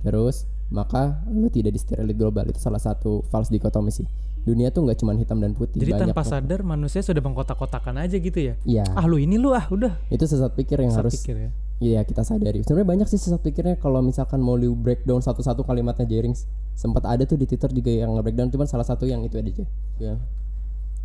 Terus 0.00 0.48
maka 0.72 1.28
lu 1.28 1.52
tidak 1.52 1.76
disetir 1.76 2.00
elit 2.00 2.16
global 2.16 2.48
itu 2.48 2.56
salah 2.56 2.80
satu 2.80 3.20
false 3.28 3.52
dikotomi 3.52 3.92
sih. 3.92 4.08
Dunia 4.40 4.72
tuh 4.72 4.88
nggak 4.88 4.98
cuma 5.04 5.12
hitam 5.16 5.36
dan 5.38 5.52
putih. 5.52 5.84
Jadi 5.84 5.92
tanpa 6.08 6.24
kok. 6.24 6.32
sadar 6.32 6.60
manusia 6.64 7.04
sudah 7.04 7.20
mengkotak-kotakan 7.20 8.00
aja 8.00 8.16
gitu 8.16 8.40
ya. 8.40 8.54
Iya, 8.64 8.84
Ah 8.96 9.04
lu 9.04 9.20
ini 9.20 9.36
lu 9.36 9.52
ah 9.52 9.68
udah. 9.68 10.00
itu 10.08 10.24
sesat 10.24 10.56
pikir 10.56 10.80
yang 10.80 10.92
Sesat 10.92 11.04
harus 11.04 11.14
pikir 11.20 11.36
ya. 11.36 11.50
Iya 11.80 12.00
kita 12.04 12.20
sadari. 12.24 12.60
Sebenarnya 12.60 12.88
banyak 12.92 13.06
sih 13.08 13.16
sesat 13.16 13.40
pikirnya 13.40 13.80
kalau 13.80 14.04
misalkan 14.04 14.40
mau 14.44 14.52
lu 14.52 14.76
breakdown 14.76 15.24
satu-satu 15.24 15.64
kalimatnya 15.64 16.04
Jerings. 16.04 16.44
Sempat 16.76 17.08
ada 17.08 17.24
tuh 17.24 17.40
di 17.40 17.48
Twitter 17.48 17.72
juga 17.72 17.92
yang 17.92 18.16
nge-breakdown 18.16 18.52
cuman 18.52 18.68
salah 18.68 18.84
satu 18.84 19.08
yang 19.08 19.24
itu 19.24 19.40
aja. 19.40 19.64
Ya. 19.96 20.14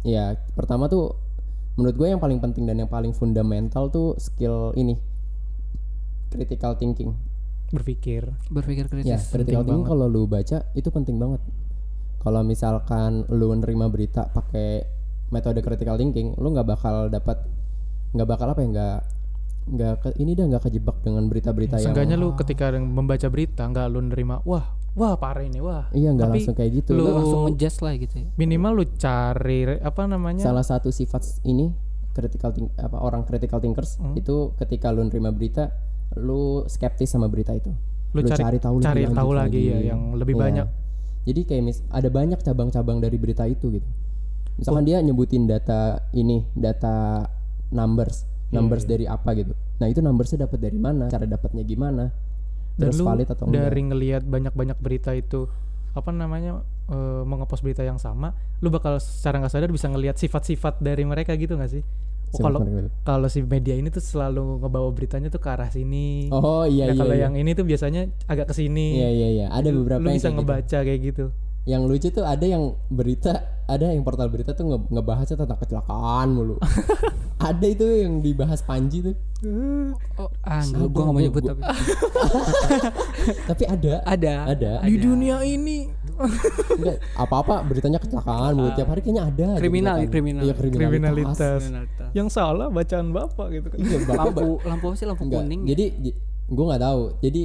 Ya, 0.05 0.25
pertama 0.55 0.91
tuh 0.91 1.15
menurut 1.79 1.95
gue 1.95 2.07
yang 2.11 2.19
paling 2.19 2.39
penting 2.39 2.67
dan 2.67 2.79
yang 2.79 2.91
paling 2.91 3.15
fundamental 3.15 3.87
tuh 3.87 4.15
skill 4.19 4.75
ini. 4.75 4.99
Critical 6.31 6.75
thinking. 6.75 7.15
Berpikir. 7.71 8.31
berpikir 8.51 8.87
kritis 8.91 9.07
Ya, 9.07 9.19
critical 9.19 9.63
penting 9.63 9.83
thinking 9.83 9.83
kalau 9.87 10.05
lu 10.11 10.27
baca 10.27 10.63
itu 10.75 10.89
penting 10.91 11.15
banget. 11.19 11.39
Kalau 12.25 12.41
misalkan 12.41 13.29
lu 13.29 13.53
nerima 13.53 13.85
berita 13.85 14.25
pakai 14.25 14.81
metode 15.27 15.61
critical 15.61 15.93
thinking, 15.93 16.33
lu 16.35 16.49
nggak 16.49 16.65
bakal 16.67 17.05
dapat 17.07 17.37
nggak 18.11 18.25
bakal 18.25 18.47
apa 18.49 18.59
ya 18.59 18.67
nggak 18.67 18.97
nggak 19.67 19.93
ke- 19.99 20.15
ini 20.17 20.31
dah 20.33 20.45
nggak 20.47 20.63
kejebak 20.63 20.97
dengan 21.01 21.25
berita-berita 21.25 21.77
yang 21.77 21.89
Seenggaknya 21.89 22.15
lu 22.15 22.33
ketika 22.33 22.69
membaca 22.71 23.27
berita 23.27 23.65
nggak 23.65 23.85
lu 23.87 23.99
nerima 24.03 24.37
wah 24.43 24.61
wah 24.93 25.13
parah 25.15 25.41
ini 25.41 25.57
wah. 25.59 25.89
iya 25.91 26.09
nggak 26.09 26.21
Tapi 26.23 26.37
langsung 26.39 26.55
kayak 26.55 26.71
gitu. 26.75 26.89
lu- 26.93 27.01
lu 27.03 27.11
langsung 27.11 27.41
ngejudge 27.45 27.79
lah 27.81 27.93
gitu 27.95 28.15
ya 28.15 28.27
Minimal 28.35 28.71
lu 28.71 28.83
cari 28.95 29.59
apa 29.75 30.01
namanya? 30.05 30.43
Salah 30.43 30.63
satu 30.63 30.89
sifat 30.89 31.21
ini 31.43 31.73
critical 32.09 32.49
think, 32.49 32.71
apa 32.75 32.95
orang 32.95 33.21
critical 33.21 33.59
thinkers 33.59 33.97
Hmm. 33.97 34.15
itu 34.15 34.53
ketika 34.55 34.89
lu 34.89 35.03
nerima 35.03 35.29
berita, 35.29 35.73
lu 36.15 36.63
skeptis 36.65 37.09
sama 37.09 37.27
berita 37.27 37.51
itu. 37.51 37.73
Lu 38.13 38.23
cari- 38.23 38.57
tahu 38.57 38.79
cari 38.79 39.03
lebih 39.03 39.13
tahu 39.13 39.31
lagi 39.35 39.61
ya, 39.67 39.77
yang 39.83 40.15
lebih 40.15 40.33
Iya. 40.33 40.41
banyak. 40.41 40.67
Jadi 41.25 41.41
kayak 41.43 41.63
mis 41.65 41.77
ada 41.89 42.07
banyak 42.07 42.37
cabang-cabang 42.41 43.01
dari 43.01 43.17
berita 43.17 43.49
itu 43.49 43.81
gitu. 43.81 43.89
Misalkan 44.55 44.87
dia 44.87 45.03
nyebutin 45.03 45.49
data 45.49 45.99
ini, 46.15 46.45
data 46.55 47.27
numbers, 47.75 48.23
Iya, 48.23 48.61
numbers 48.61 48.85
dari 48.87 49.05
apa 49.09 49.33
gitu. 49.35 49.51
Nah 49.81 49.87
itu 49.91 49.99
numbersnya 49.99 50.47
dapat 50.47 50.59
dari 50.61 50.79
mana? 50.79 51.11
Cara 51.11 51.27
dapatnya 51.27 51.65
gimana? 51.65 52.13
Dan 52.77 52.91
Terus 52.91 53.01
lu 53.01 53.05
valid 53.07 53.27
atau 53.27 53.43
enggak? 53.49 53.61
dari 53.67 53.81
ngelihat 53.89 54.23
banyak-banyak 54.23 54.77
berita 54.79 55.11
itu 55.11 55.49
apa 55.95 56.11
namanya 56.11 56.63
eh, 56.91 57.23
mengepost 57.23 57.63
berita 57.63 57.81
yang 57.83 57.99
sama, 57.99 58.35
lu 58.61 58.71
bakal 58.71 58.99
secara 58.99 59.41
nggak 59.41 59.51
sadar 59.51 59.71
bisa 59.71 59.87
ngelihat 59.91 60.15
sifat-sifat 60.19 60.79
dari 60.79 61.03
mereka 61.03 61.33
gitu 61.35 61.55
nggak 61.55 61.71
sih? 61.71 61.83
Oh, 62.35 62.43
kalau 62.43 62.59
kalau 63.01 63.27
si 63.27 63.39
media 63.39 63.73
ini 63.73 63.87
tuh 63.87 63.99
selalu 63.99 64.59
ngebawa 64.59 64.89
beritanya 64.89 65.27
tuh 65.27 65.37
ke 65.37 65.47
arah 65.47 65.67
sini. 65.67 66.27
Oh 66.29 66.63
iya 66.63 66.85
Nah, 66.85 66.93
iya. 66.93 66.99
kalau 66.99 67.13
iya. 67.13 67.23
yang 67.23 67.33
ini 67.35 67.51
tuh 67.51 67.63
biasanya 67.63 68.01
agak 68.25 68.49
ke 68.49 68.55
sini. 68.55 68.87
Iya 68.97 69.09
iya 69.09 69.27
iya. 69.31 69.45
Ada 69.49 69.69
beberapa 69.69 69.99
lu 69.99 70.07
yang 70.07 70.15
bisa 70.15 70.23
kayak 70.23 70.33
gitu. 70.33 70.41
ngebaca 70.41 70.77
kayak 70.81 71.01
gitu. 71.03 71.25
Yang 71.65 71.81
lucu 71.83 72.07
tuh 72.11 72.21
ada 72.21 72.45
yang 72.45 72.63
berita, 72.87 73.33
ada 73.65 73.89
yang 73.89 74.05
portal 74.05 74.29
berita 74.29 74.53
tuh 74.53 74.65
nge- 74.67 74.85
ngebahasnya 74.91 75.35
tentang 75.35 75.57
kecelakaan 75.57 76.27
mulu. 76.29 76.55
ada 77.41 77.65
itu 77.65 77.81
yang 77.83 78.21
dibahas 78.21 78.61
Panji 78.61 79.01
tuh. 79.01 79.15
oh 80.17 80.29
ah 80.41 80.61
enggak 80.61 80.81
Ada, 80.81 80.89
gua 80.89 81.01
nggak 81.03 81.13
mau 81.13 81.21
nyebut 81.21 81.43
tapi 81.43 81.61
Tapi 83.49 83.63
ada. 83.65 83.93
ada 84.03 84.33
Ada. 84.47 84.71
Di 84.83 84.95
dunia 84.97 85.41
ini 85.41 85.89
apa-apa 87.15 87.63
beritanya 87.63 87.97
kecelakaan 87.97 88.53
mulu. 88.53 88.69
Tiap 88.73 88.87
hari 88.87 89.01
kayaknya 89.01 89.23
ada. 89.25 89.47
Kriminal, 89.55 89.95
kecelakaan. 89.97 90.11
kriminal. 90.11 90.41
Iya 90.41 90.53
kriminalitas. 90.53 90.89
kriminalitas. 90.89 91.61
Kriminalitas. 91.61 92.09
Yang 92.11 92.27
salah 92.29 92.67
bacaan 92.69 93.07
bapak 93.09 93.47
gitu 93.51 93.67
kan. 93.67 93.77
Iya, 93.77 93.97
bapak 94.01 94.17
lampu 94.19 94.47
lampu 94.61 94.85
apa 94.85 94.95
sih 94.95 95.05
lampu 95.05 95.23
Enggak. 95.23 95.41
kuning 95.41 95.61
ya? 95.61 95.67
Jadi 95.71 95.85
gue 96.45 96.65
nggak 96.65 96.81
tahu. 96.81 97.01
Jadi 97.19 97.41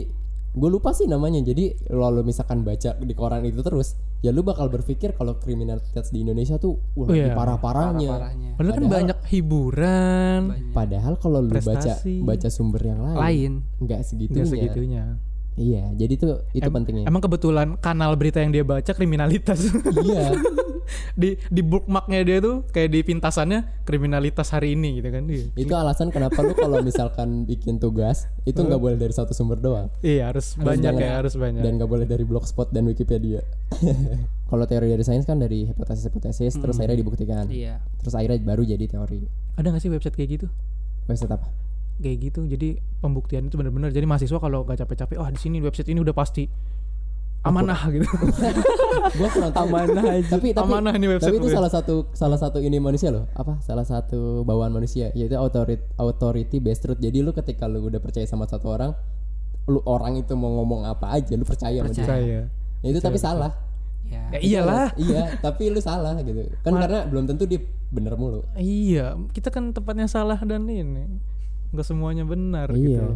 gue 0.51 0.69
lupa 0.69 0.91
sih 0.91 1.07
namanya. 1.07 1.41
Jadi 1.41 1.65
kalau 1.85 2.21
misalkan 2.21 2.61
baca 2.61 2.91
di 2.97 3.15
koran 3.15 3.43
itu 3.43 3.61
terus, 3.61 3.95
ya 4.19 4.29
lu 4.29 4.43
bakal 4.43 4.67
berpikir 4.67 5.13
kalau 5.13 5.37
kriminalitas 5.37 6.11
di 6.11 6.21
Indonesia 6.21 6.59
tuh 6.59 6.75
wah 6.95 7.07
Oh, 7.07 7.15
iya. 7.15 7.33
parah-parahnya. 7.33 8.11
Padahal 8.53 8.75
kan 8.75 8.83
Padahal- 8.83 8.91
banyak 8.93 9.19
hiburan, 9.31 10.41
Padahal 10.71 11.15
kalau 11.17 11.39
lu 11.39 11.51
baca 11.51 11.63
Prestasi. 11.73 12.21
baca 12.21 12.49
sumber 12.49 12.83
yang 12.85 13.01
lain, 13.01 13.17
lain 13.17 13.53
nggak 13.79 14.01
segitunya. 14.03 14.43
nggak 14.43 14.51
segitunya. 14.51 15.05
Iya, 15.53 15.93
jadi 15.95 16.15
tuh 16.15 16.35
itu 16.51 16.63
Em- 16.63 16.73
pentingnya. 16.73 17.05
Emang 17.05 17.21
kebetulan 17.21 17.75
kanal 17.77 18.15
berita 18.15 18.39
yang 18.39 18.51
dia 18.51 18.63
baca 18.63 18.91
kriminalitas. 18.91 19.67
iya. 20.01 20.31
di 21.15 21.39
di 21.47 21.63
bookmarknya 21.63 22.21
dia 22.25 22.39
tuh 22.41 22.67
kayak 22.67 22.91
di 22.91 23.01
pintasannya 23.05 23.85
kriminalitas 23.85 24.51
hari 24.51 24.75
ini 24.75 24.99
gitu 24.99 25.09
kan. 25.09 25.23
Iya, 25.25 25.47
Itu 25.55 25.73
alasan 25.73 26.09
kenapa 26.09 26.41
lu 26.41 26.51
kalau 26.53 26.81
misalkan 26.81 27.29
bikin 27.51 27.77
tugas 27.77 28.27
itu 28.43 28.59
nggak 28.59 28.79
boleh 28.79 28.97
dari 28.97 29.13
satu 29.13 29.31
sumber 29.31 29.59
doang. 29.59 29.87
Iya, 30.01 30.31
harus 30.31 30.55
banyak 30.57 30.83
jangan- 30.93 31.03
ya, 31.05 31.13
harus 31.17 31.35
banyak. 31.35 31.61
Dan 31.61 31.73
nggak 31.77 31.87
boleh 31.89 32.07
dari 32.07 32.25
blogspot 32.25 32.71
dan 32.71 32.87
Wikipedia. 32.87 33.43
kalau 34.51 34.67
teori 34.67 34.87
dari 34.89 35.05
sains 35.05 35.23
kan 35.23 35.39
dari 35.39 35.63
hipotesis-hipotesis 35.65 36.57
terus 36.57 36.75
Hmm. 36.75 36.83
akhirnya 36.83 36.99
dibuktikan. 36.99 37.47
iya 37.47 37.79
Terus 38.01 38.15
akhirnya 38.15 38.39
baru 38.41 38.63
jadi 38.65 38.83
teori. 38.89 39.31
Ada 39.55 39.67
nggak 39.69 39.81
sih 39.81 39.91
website 39.91 40.17
kayak 40.17 40.31
gitu? 40.33 40.47
Website 41.07 41.31
apa? 41.31 41.47
Kayak 42.01 42.17
gitu. 42.33 42.41
Jadi 42.49 42.69
pembuktian 42.99 43.47
itu 43.47 43.61
benar-benar. 43.61 43.93
Jadi 43.93 44.07
mahasiswa 44.09 44.39
kalau 44.41 44.65
gak 44.65 44.81
capek-capek, 44.81 45.17
oh 45.21 45.29
di 45.29 45.41
sini 45.41 45.61
website 45.61 45.93
ini 45.93 46.01
udah 46.01 46.17
pasti 46.17 46.49
amanah 47.41 47.81
gitu. 47.89 48.05
Gua 49.21 49.29
kurang 49.33 49.53
tahu. 49.53 49.65
Amanah 49.73 50.05
aja. 50.13 50.37
Tapi 50.37 50.53
tapi, 50.53 50.69
Amanah 50.69 50.93
nih 50.93 51.09
website 51.17 51.33
tapi 51.33 51.41
itu 51.41 51.49
gue. 51.49 51.57
salah 51.57 51.71
satu 51.73 51.95
salah 52.13 52.37
satu 52.37 52.61
ini 52.61 52.77
manusia 52.77 53.09
loh. 53.09 53.25
Apa? 53.33 53.61
Salah 53.65 53.85
satu 53.89 54.45
bawaan 54.45 54.73
manusia 54.77 55.09
yaitu 55.17 55.37
authority 55.41 55.81
authority 55.97 56.61
based 56.61 56.85
truth. 56.85 57.01
Jadi 57.01 57.25
lu 57.25 57.33
ketika 57.33 57.65
lu 57.65 57.81
udah 57.89 57.97
percaya 57.97 58.29
sama 58.29 58.45
satu 58.45 58.69
orang, 58.69 58.93
lu 59.65 59.81
orang 59.89 60.21
itu 60.21 60.37
mau 60.37 60.53
ngomong 60.61 60.85
apa 60.85 61.17
aja 61.17 61.33
lu 61.33 61.49
percaya 61.49 61.81
sama 61.81 61.93
dia. 61.97 62.45
Ya, 62.85 62.89
itu 62.93 63.01
tapi 63.01 63.17
salah. 63.17 63.57
ya 64.05 64.21
Ya 64.37 64.39
iyalah. 64.43 64.89
iya, 65.01 65.23
tapi 65.41 65.73
lu 65.73 65.81
salah 65.81 66.21
gitu. 66.21 66.45
Kan 66.61 66.77
Ma- 66.77 66.85
karena 66.85 67.09
belum 67.09 67.25
tentu 67.25 67.49
dia 67.49 67.65
bener 67.89 68.21
mulu. 68.21 68.45
Iya, 68.61 69.17
kita 69.33 69.49
kan 69.49 69.73
tempatnya 69.73 70.07
salah 70.13 70.37
dan 70.45 70.69
ini 70.69 71.09
nggak 71.71 71.85
semuanya 71.85 72.23
benar 72.23 72.69
Iya. 72.71 72.81
gitu. 72.81 73.07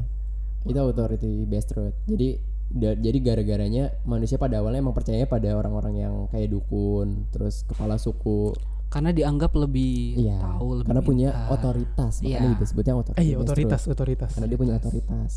Itu 0.64 0.79
authority 0.81 1.45
based 1.45 1.69
truth. 1.69 1.97
Jadi 2.05 2.38
da- 2.67 2.97
jadi 2.97 3.19
gara-garanya 3.21 3.85
manusia 4.03 4.35
pada 4.35 4.59
awalnya 4.59 4.81
emang 4.81 4.93
percaya 4.93 5.23
pada 5.25 5.53
orang-orang 5.53 5.95
yang 5.99 6.14
kayak 6.29 6.51
dukun, 6.51 7.29
terus 7.31 7.62
kepala 7.64 7.97
suku. 7.97 8.55
karena 8.87 9.11
dianggap 9.11 9.51
lebih 9.53 10.23
Iya. 10.23 10.38
tahu 10.38 10.69
lebih 10.77 10.87
karena 10.87 11.03
punya 11.03 11.29
pintar. 11.29 11.51
otoritas, 11.51 12.14
Iya. 12.17 12.38
makanya 12.38 12.57
disebutnya 12.57 12.95
otoritas. 12.95 13.19
Eh, 13.19 13.27
iya 13.27 13.37
otoritas, 13.37 13.83
otoritas. 13.85 14.31
Karena 14.31 14.47
dia 14.47 14.55
punya 14.57 14.75
otoritas. 14.77 15.33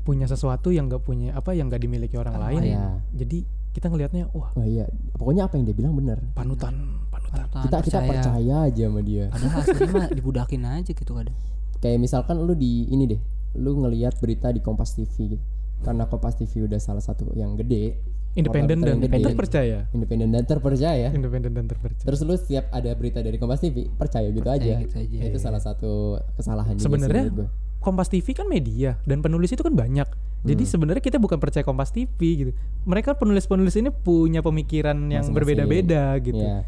Punya 0.00 0.26
sesuatu 0.26 0.68
yang 0.68 0.90
nggak 0.90 0.98
punya 1.00 1.30
apa 1.32 1.54
yang 1.54 1.70
nggak 1.70 1.78
dimiliki 1.78 2.18
orang 2.18 2.34
lain. 2.36 2.62
Iya. 2.66 2.98
Jadi 3.14 3.46
kita 3.70 3.86
ngelihatnya, 3.86 4.34
wah 4.34 4.50
Oh 4.50 4.66
iya, 4.66 4.90
pokoknya 5.14 5.46
apa 5.46 5.54
yang 5.54 5.64
dia 5.64 5.76
bilang 5.76 5.94
benar. 5.94 6.18
panutan, 6.34 6.74
panutan. 7.06 7.46
Panutan, 7.46 7.62
Kita 7.62 7.78
kita 7.78 7.98
percaya 8.02 8.56
aja 8.66 8.84
sama 8.84 9.00
dia. 9.00 9.24
padahal 9.30 9.52
hasilnya 9.54 9.86
mah 9.86 10.06
dibudakin 10.10 10.62
aja 10.66 10.90
gitu 10.90 11.12
kadang 11.14 11.36
Kayak 11.80 11.98
misalkan 11.98 12.36
lu 12.38 12.52
di 12.52 12.86
ini 12.86 13.04
deh, 13.06 13.20
lu 13.56 13.76
ngelihat 13.78 14.16
berita 14.16 14.48
di 14.48 14.60
Kompas 14.60 14.94
TV 14.94 15.36
gitu. 15.36 15.44
Karena 15.80 16.04
Kompas 16.04 16.36
TV 16.36 16.64
udah 16.64 16.76
salah 16.76 17.00
satu 17.00 17.32
yang 17.32 17.56
gede, 17.56 17.96
Independen 18.30 18.78
dan 18.78 19.02
gede, 19.02 19.26
terpercaya. 19.26 19.90
independen 19.90 20.30
dan 20.30 20.46
terpercaya. 20.46 21.10
Independen 21.10 21.50
dan 21.50 21.66
terpercaya. 21.66 22.06
Terus 22.06 22.22
lu 22.22 22.38
setiap 22.38 22.70
ada 22.70 22.92
berita 22.94 23.18
dari 23.18 23.34
Kompas 23.36 23.58
TV, 23.58 23.90
percaya 23.90 24.30
gitu 24.30 24.38
Percaya 24.40 24.60
aja. 24.70 24.74
gitu 24.78 24.94
aja. 24.94 25.18
Itu 25.26 25.38
salah 25.42 25.58
satu 25.58 26.14
kesalahan 26.38 26.78
Sebenarnya. 26.78 27.50
Kompas 27.80 28.06
TV 28.06 28.30
kan 28.30 28.46
media 28.46 29.00
dan 29.02 29.18
penulis 29.18 29.50
itu 29.50 29.64
kan 29.64 29.72
banyak. 29.72 30.06
Jadi 30.40 30.62
Hmm. 30.62 30.70
sebenarnya 30.70 31.02
kita 31.02 31.18
bukan 31.18 31.36
percaya 31.36 31.64
Kompas 31.64 31.90
TV 31.90 32.14
gitu. 32.38 32.50
Mereka 32.84 33.16
penulis-penulis 33.16 33.74
ini 33.74 33.90
punya 33.90 34.40
pemikiran 34.40 34.96
yang 35.10 35.26
berbeda-beda 35.32 36.14
gitu. 36.20 36.38
Iya. 36.38 36.64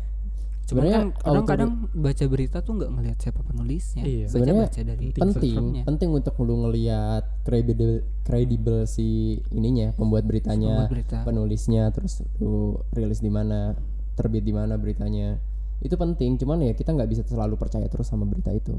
Sebenarnya 0.62 1.12
kadang-kadang 1.20 1.90
baca 1.92 2.24
berita 2.30 2.62
tuh 2.62 2.72
nggak 2.78 2.90
ngelihat 2.96 3.18
siapa 3.18 3.40
penulisnya. 3.44 4.02
Iya. 4.06 4.24
Baca 4.26 4.32
Sebenarnya 4.32 4.64
baca 4.64 4.80
dari 4.86 5.06
penting 5.12 5.62
penting 5.84 6.08
untuk 6.14 6.34
lu 6.40 6.54
ngelihat 6.64 7.22
kredibel 7.44 8.06
kredibel 8.22 8.86
si 8.86 9.38
ininya 9.50 9.90
pembuat 9.98 10.24
beritanya 10.24 10.86
Pembuat 10.86 10.92
berita. 10.94 11.18
penulisnya 11.26 11.90
terus 11.90 12.22
lu 12.38 12.78
rilis 12.94 13.20
di 13.20 13.28
mana 13.28 13.74
terbit 14.14 14.44
di 14.44 14.54
mana 14.54 14.78
beritanya 14.78 15.40
itu 15.82 15.98
penting 15.98 16.38
cuman 16.38 16.62
ya 16.62 16.72
kita 16.78 16.94
nggak 16.94 17.10
bisa 17.10 17.22
selalu 17.26 17.58
percaya 17.58 17.90
terus 17.90 18.06
sama 18.06 18.22
berita 18.22 18.54
itu 18.54 18.78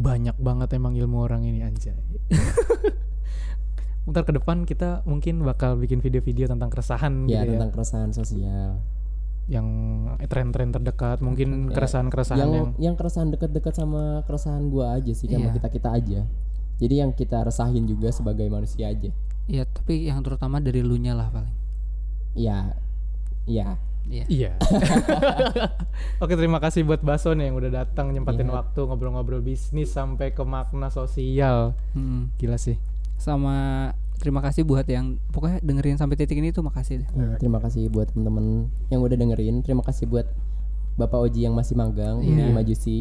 banyak 0.00 0.40
banget 0.40 0.72
emang 0.72 0.96
ilmu 0.96 1.20
orang 1.20 1.44
ini 1.44 1.60
anjay 1.60 1.92
Ntar 4.02 4.26
ke 4.26 4.34
depan 4.34 4.66
kita 4.66 5.06
mungkin 5.06 5.46
bakal 5.46 5.78
bikin 5.78 6.02
video-video 6.02 6.50
tentang 6.50 6.74
keresahan 6.74 7.30
ya 7.30 7.46
gitu 7.46 7.54
tentang 7.54 7.70
keresahan 7.70 8.10
sosial 8.10 8.82
yang 9.52 9.66
tren-tren 10.24 10.72
terdekat 10.72 11.20
mungkin 11.20 11.68
Ya, 11.68 11.76
keresahan-keresahan 11.76 12.40
yang 12.40 12.52
yang, 12.52 12.68
yang 12.80 12.94
keresahan 12.96 13.28
deket-deket 13.28 13.76
sama 13.76 14.24
keresahan 14.24 14.64
gua 14.66 14.96
aja 14.96 15.12
sih 15.12 15.28
sama 15.28 15.50
Iya. 15.50 15.54
kita 15.54 15.68
kita 15.68 15.88
aja 15.92 16.20
jadi 16.80 16.94
yang 17.04 17.12
kita 17.12 17.44
resahin 17.44 17.84
juga 17.84 18.08
sebagai 18.08 18.48
manusia 18.48 18.88
aja 18.88 19.12
Iya, 19.44 19.66
tapi 19.66 20.06
yang 20.06 20.22
terutama 20.22 20.56
dari 20.56 20.80
lu 20.80 20.96
nya 20.96 21.12
lah 21.12 21.28
paling. 21.28 21.52
ya 22.32 22.72
ya 23.44 23.76
Iya. 24.02 24.26
Iya. 24.26 24.52
Oke 26.22 26.34
terima 26.34 26.58
kasih 26.58 26.82
buat 26.82 26.98
Baso 27.00 27.30
nih 27.32 27.46
yang 27.46 27.56
udah 27.56 27.70
datang 27.84 28.10
nyempatin 28.10 28.50
Iya. 28.50 28.54
waktu 28.56 28.80
ngobrol-ngobrol 28.82 29.38
bisnis 29.38 29.94
sampai 29.94 30.34
ke 30.34 30.42
makna 30.42 30.90
sosial. 30.90 31.78
Mm. 31.94 32.34
Gila 32.34 32.58
sih. 32.58 32.82
Sama 33.22 33.56
terima 34.18 34.38
kasih 34.38 34.62
buat 34.62 34.82
yang 34.84 35.18
pokoknya 35.28 35.58
dengerin 35.60 35.94
sampai 35.94 36.14
titik 36.14 36.36
ini 36.36 36.50
tuh 36.50 36.60
makasih 36.60 37.00
deh. 37.00 37.08
Ya, 37.12 37.34
terima 37.36 37.58
kasih 37.58 37.86
buat 37.86 38.06
teman-teman 38.08 38.66
yang 38.88 38.98
udah 39.00 39.14
dengerin 39.14 39.62
terima 39.62 39.80
kasih 39.80 40.06
buat 40.06 40.26
Bapak 40.92 41.22
Oji 41.22 41.42
yang 41.42 41.54
masih 41.54 41.72
magang 41.72 42.18
Iya. 42.20 42.46
di 42.46 42.52
Majusi 42.52 42.98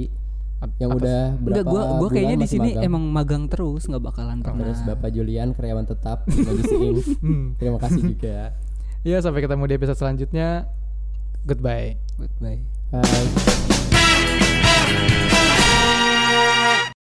yang 0.77 0.93
apa 0.93 0.95
udah 0.95 1.21
Enggak, 1.27 1.41
berapa 1.41 1.61
gua 1.63 1.73
gua 1.73 1.85
bulan 1.99 2.13
kayaknya 2.13 2.37
di 2.37 2.47
sini 2.47 2.69
magang. 2.71 2.85
emang 2.85 3.03
magang 3.07 3.43
terus 3.47 3.81
nggak 3.83 4.03
bakalan 4.03 4.37
pernah. 4.39 4.61
terus 4.61 4.79
Bapak 4.83 5.09
Julian 5.09 5.49
karyawan 5.51 5.85
tetap 5.85 6.21
di 6.23 6.37
Majusi 6.47 6.75
Inc. 6.79 7.05
Hmm. 7.19 7.45
terima 7.57 7.77
kasih 7.77 8.01
juga 8.07 8.37
Ya 9.03 9.17
sampai 9.17 9.41
ketemu 9.41 9.65
di 9.65 9.73
episode 9.73 9.97
selanjutnya. 9.97 10.69
Goodbye. 11.43 11.97
Goodbye. 12.15 12.61
Bye. 12.91 13.70